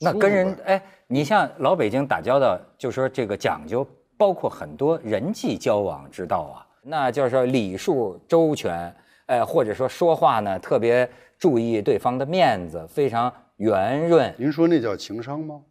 [0.00, 8.94] 那跟人哎，你像老北京打交道，就说这个讲究，包括很多人际交往之道啊，那就是说礼数周全，
[9.26, 11.08] 哎，或者说说话呢特别
[11.38, 15.62] 注意对方的面子，非常圆润，您说那叫情商吗？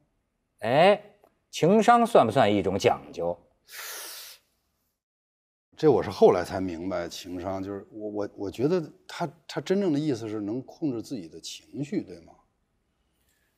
[0.59, 0.99] 哎，
[1.51, 3.37] 情商算不算一种讲究？
[5.75, 12.33] 这我是后来才明白，情商就是我我我觉得他他真正的意思是能控制自己的情绪，对吗？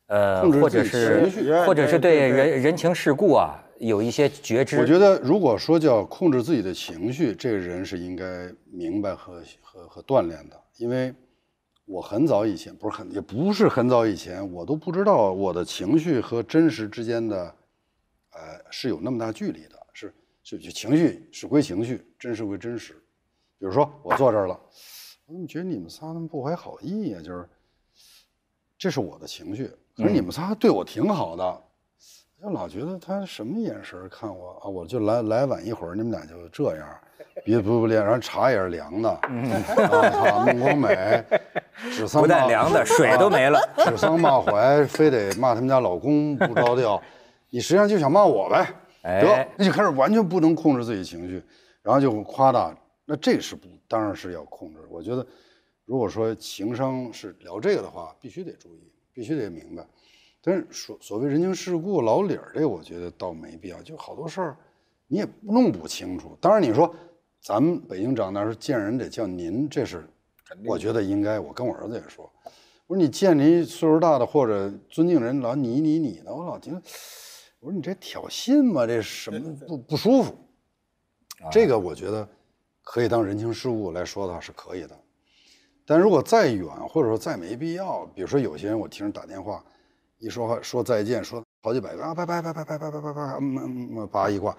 [0.08, 4.80] 呃，控制或者自己是情绪或者是对人人情世故啊有一些觉知。
[4.80, 11.14] 我觉得如果说叫控制自己的情绪，这个人是应该明白和和和锻炼的，因为
[11.86, 17.56] 我很早以前不是很也不是很早以前，我都不知道我的情绪和真实之间的，
[18.32, 20.14] 呃，是有那么大距离的，是
[20.44, 22.94] 是就情绪是归情绪，真实归真实。
[23.58, 24.60] 比如说我坐这儿了，
[25.28, 27.48] 我怎么觉得你们仨他妈不怀好意呀、就是，
[28.78, 29.70] 这是我的情绪。
[29.96, 31.64] 可是你们仨对我挺好的，
[32.46, 34.70] 就老觉得他什么眼神看我啊？
[34.70, 36.88] 我就来来晚一会儿，你们俩就这样，
[37.44, 41.24] 别不不然后茶也是凉的， 啊，孟广美，
[41.90, 43.60] 指桑不但骂凉的，水都没了。
[43.84, 47.02] 指桑骂槐，非得骂他们家老公不着调，
[47.50, 48.68] 你实际上就想骂我呗，
[49.02, 51.44] 哎得，那就开始完全不能控制自己情绪，
[51.82, 54.78] 然后就夸大，那这是不当然是要控制。
[54.92, 55.26] 我觉得，
[55.86, 59.84] 如果说情商是聊这个的话，必须得注意，必须得明白。
[60.46, 63.82] 但是所所谓人情世故、老理儿，这个我觉得倒没必要。
[63.82, 64.58] 就好多事儿，
[65.08, 66.38] 你也弄不清楚。
[66.40, 66.94] 当然你说，
[67.42, 70.08] 咱们北京长大时候见人得叫您，这是
[70.64, 71.40] 我觉得应该。
[71.40, 72.32] 我跟我儿子也说，
[72.86, 76.80] 我说你见您岁数大的或者尊敬人老你你你的，我老觉得，
[77.60, 78.86] 我说你这挑衅嘛？
[78.86, 80.36] 这什么不不舒服？
[81.52, 82.28] 这个我觉得
[82.84, 84.96] 可以当人情世故来说的话是可以的。
[85.88, 89.64] 但如果再远，或者说再没必要，比如说有些人我听人打电话，
[90.26, 94.58] 一说话说再见，说好几百个啊，拜拜拜拜拜拜拜拜拜，嗯嗯嗯，叭一挂。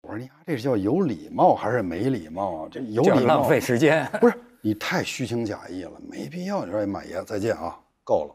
[0.00, 2.68] 我说你这是叫有礼貌还是没礼貌啊？
[2.72, 4.08] 这有礼貌浪费时间。
[4.18, 6.64] 不是你太虚情假意了，没必要。
[6.64, 8.34] 你说哎马爷再见啊，够了。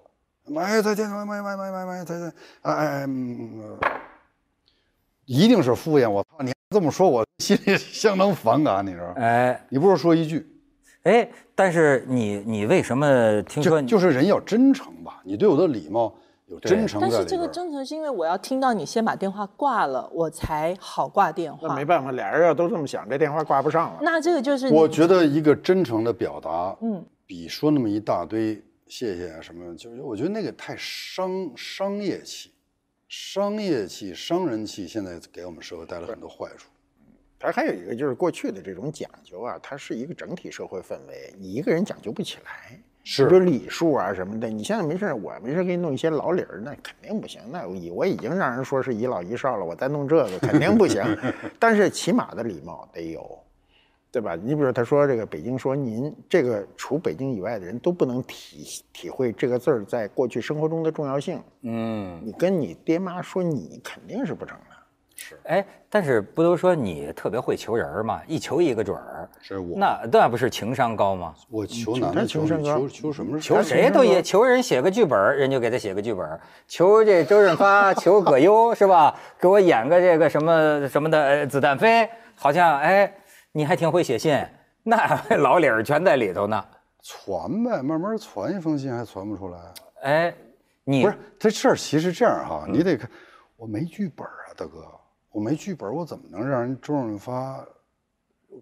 [0.53, 2.31] 马爷再见，马马马马马马爷再见。
[2.61, 3.89] 哎哎哎，嗯，呃
[5.25, 6.21] 一定是敷衍我。
[6.21, 8.85] 操，你这么说，我心里相当反感。
[8.85, 9.11] 你知道？
[9.15, 10.45] 哎你不如说一句，
[11.01, 15.19] 哎，但是你你为什么听说就就是人要真诚吧？
[15.25, 16.13] 你对我的礼貌
[16.53, 17.01] 有真诚。
[17.01, 21.83] 但是这个真诚是因为我要听到你先把电话挂了，我才好挂电话那没。
[21.85, 23.99] 办法，俩人要都这么想，这电话挂不上了。
[24.01, 32.51] 那这个就是我觉得一个真诚的表达，嗯，比说那么一大堆谢谢啊什么，就是我觉得那个太商商业气，
[33.07, 36.69] 商业气、商人气，现在给我们社会带来很多坏处。
[37.37, 42.79] 它还有一个就是过去的这种讲究啊，它是一个整体社会氛围，你一个人讲究不起来。
[43.03, 47.41] 是比如礼数啊什么的，你现在没事儿，我没事儿给你弄一些老理儿，那肯定不行。
[47.51, 51.03] 那我已我已经让人说是遗老遗少了，我再弄这个肯定不行。
[51.59, 53.39] 但是起码的礼貌得有，
[54.09, 54.35] 对吧？
[54.35, 61.41] 你比如他说这个北京说您这个除北京以外的人都不能体体会这个字儿在过去生活中的重要性。
[61.63, 64.72] 嗯，你跟你爹妈说你肯定是不成的。
[65.43, 68.21] 哎，但是不都说你特别会求人儿吗？
[68.27, 71.33] 一求一个准儿，是我那那不是情商高吗？
[71.49, 73.39] 我求男的他求求求什么？
[73.39, 76.25] 求谁都也求人写个剧本，人就给他写个剧本；
[76.67, 79.17] 求这周润发，求葛优是吧？
[79.39, 83.13] 给我演个这个什么什么的呃子弹飞，好像哎，
[83.51, 84.37] 你还挺会写信，
[84.83, 86.63] 那老理儿全在里头呢。
[87.01, 89.59] 传呗，慢慢传一封信还传不出来。
[90.03, 90.33] 哎，
[90.85, 93.09] 你不是这事儿，其实这样哈，你得看，
[93.57, 94.85] 我没剧本啊，大哥，
[95.33, 97.67] 我没剧本，我怎么能让人周润发、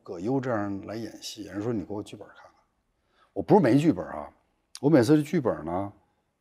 [0.01, 1.43] 葛优这样来演戏？
[1.43, 2.53] 人说你给我剧本看看，
[3.34, 4.32] 我不是没剧本啊，
[4.80, 5.91] 我每次这剧本呢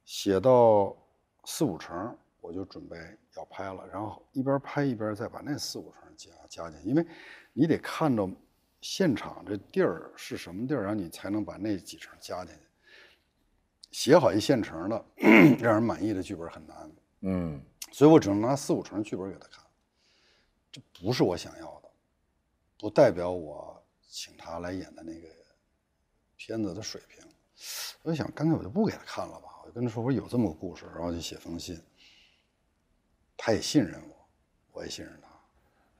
[0.04, 0.96] 写到
[1.44, 2.96] 四五成，我就准备
[3.36, 7.04] 要拍了，然后一边拍一边再把那四五成加加进去，因为
[7.52, 8.30] 你得看到
[8.80, 12.60] 现场这地儿是什么地儿，然后你才能把那几成加进去。
[13.90, 15.04] 写好一现成的，
[15.60, 16.90] 让人满意的剧本很难，
[17.22, 17.60] 嗯，
[17.90, 19.64] 所以我只能拿四五成剧本给他看。
[20.72, 21.90] 这不是我想要的，
[22.78, 25.28] 不代表我请他来演的那个
[26.36, 27.24] 片子的水平。
[28.02, 29.48] 我就想，干脆我就不给他看了吧。
[29.62, 31.78] 我就跟他说，我有这么个故事，然后就写封信。
[33.36, 34.28] 他也信任我，
[34.72, 35.28] 我也信任他。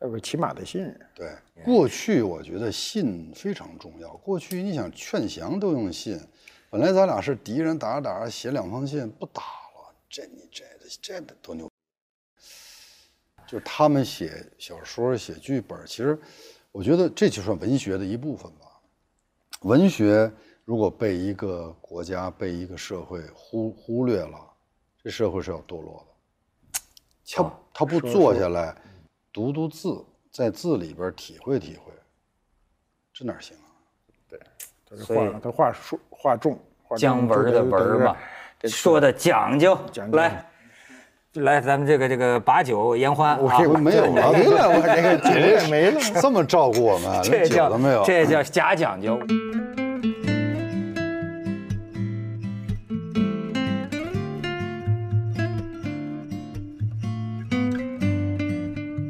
[0.00, 1.10] 要不起码的信任。
[1.14, 4.16] 对，过去我觉得信非常重要。
[4.16, 6.18] 过去你想劝降都用信，
[6.70, 10.64] 本来咱俩是敌人，打着打着写两封信不打了，这你这
[11.02, 11.69] 这多牛！
[13.50, 16.16] 就是他们写小说、写剧本，其实
[16.70, 18.66] 我觉得这就算文学的一部分吧。
[19.62, 20.30] 文学
[20.64, 24.38] 如果被一个国家、被一个社会忽忽略了，
[25.02, 26.80] 这社会是要堕落的。
[27.34, 28.72] 他他不坐下来
[29.32, 31.92] 读读字，在字里边体会体会，
[33.12, 33.66] 这哪行啊？
[34.28, 34.38] 对
[34.88, 38.16] 他是所以他话说话重，画重姜文的文嘛，
[38.68, 39.76] 说的讲究。
[39.90, 40.48] 讲究来，
[41.34, 46.00] 来，咱们这个这个把酒言欢啊，我没有了，没了，我这个 酒也没了。
[46.20, 48.02] 这么照顾我们，这叫都没有。
[48.04, 49.16] 这叫假讲究。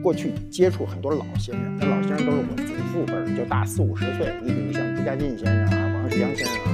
[0.03, 4.31] 过去接触很多老先生，那老先生都是我祖父辈儿，就大四五十岁。
[4.43, 6.69] 你比如像朱家进先生啊、王世襄先生啊，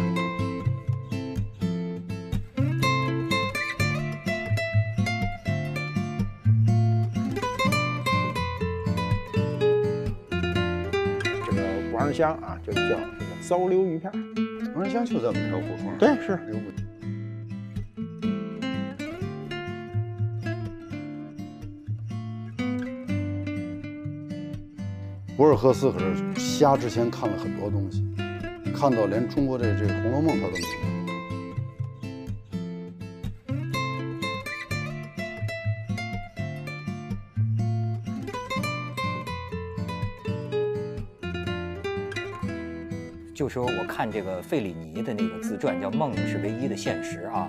[12.06, 14.14] 这个王世襄啊，就叫这个糟溜鱼片儿。
[14.74, 15.98] 龙人乡就在我们那条胡同上。
[15.98, 16.38] 对是
[25.36, 28.02] 博尔赫斯可是瞎之前看了很多东西，
[28.74, 30.95] 看到连中国这这《红楼梦》他都明白。
[43.46, 47.48] 就说我看这个费里尼的那个自传叫《梦是唯一的现实》啊，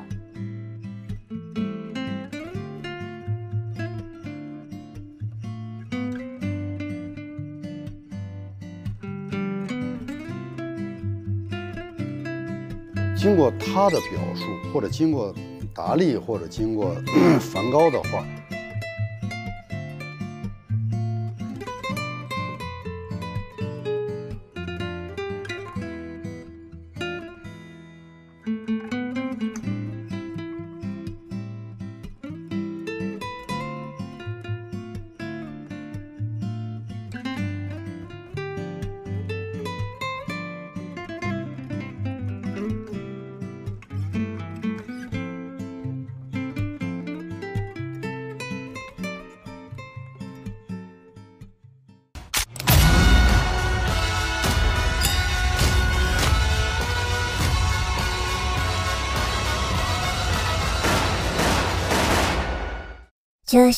[13.17, 15.33] 经过他的表述，或者经过
[15.73, 16.93] 达利，或者经过
[17.41, 18.23] 梵高的画，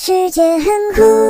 [0.09, 1.28] 世界很酷。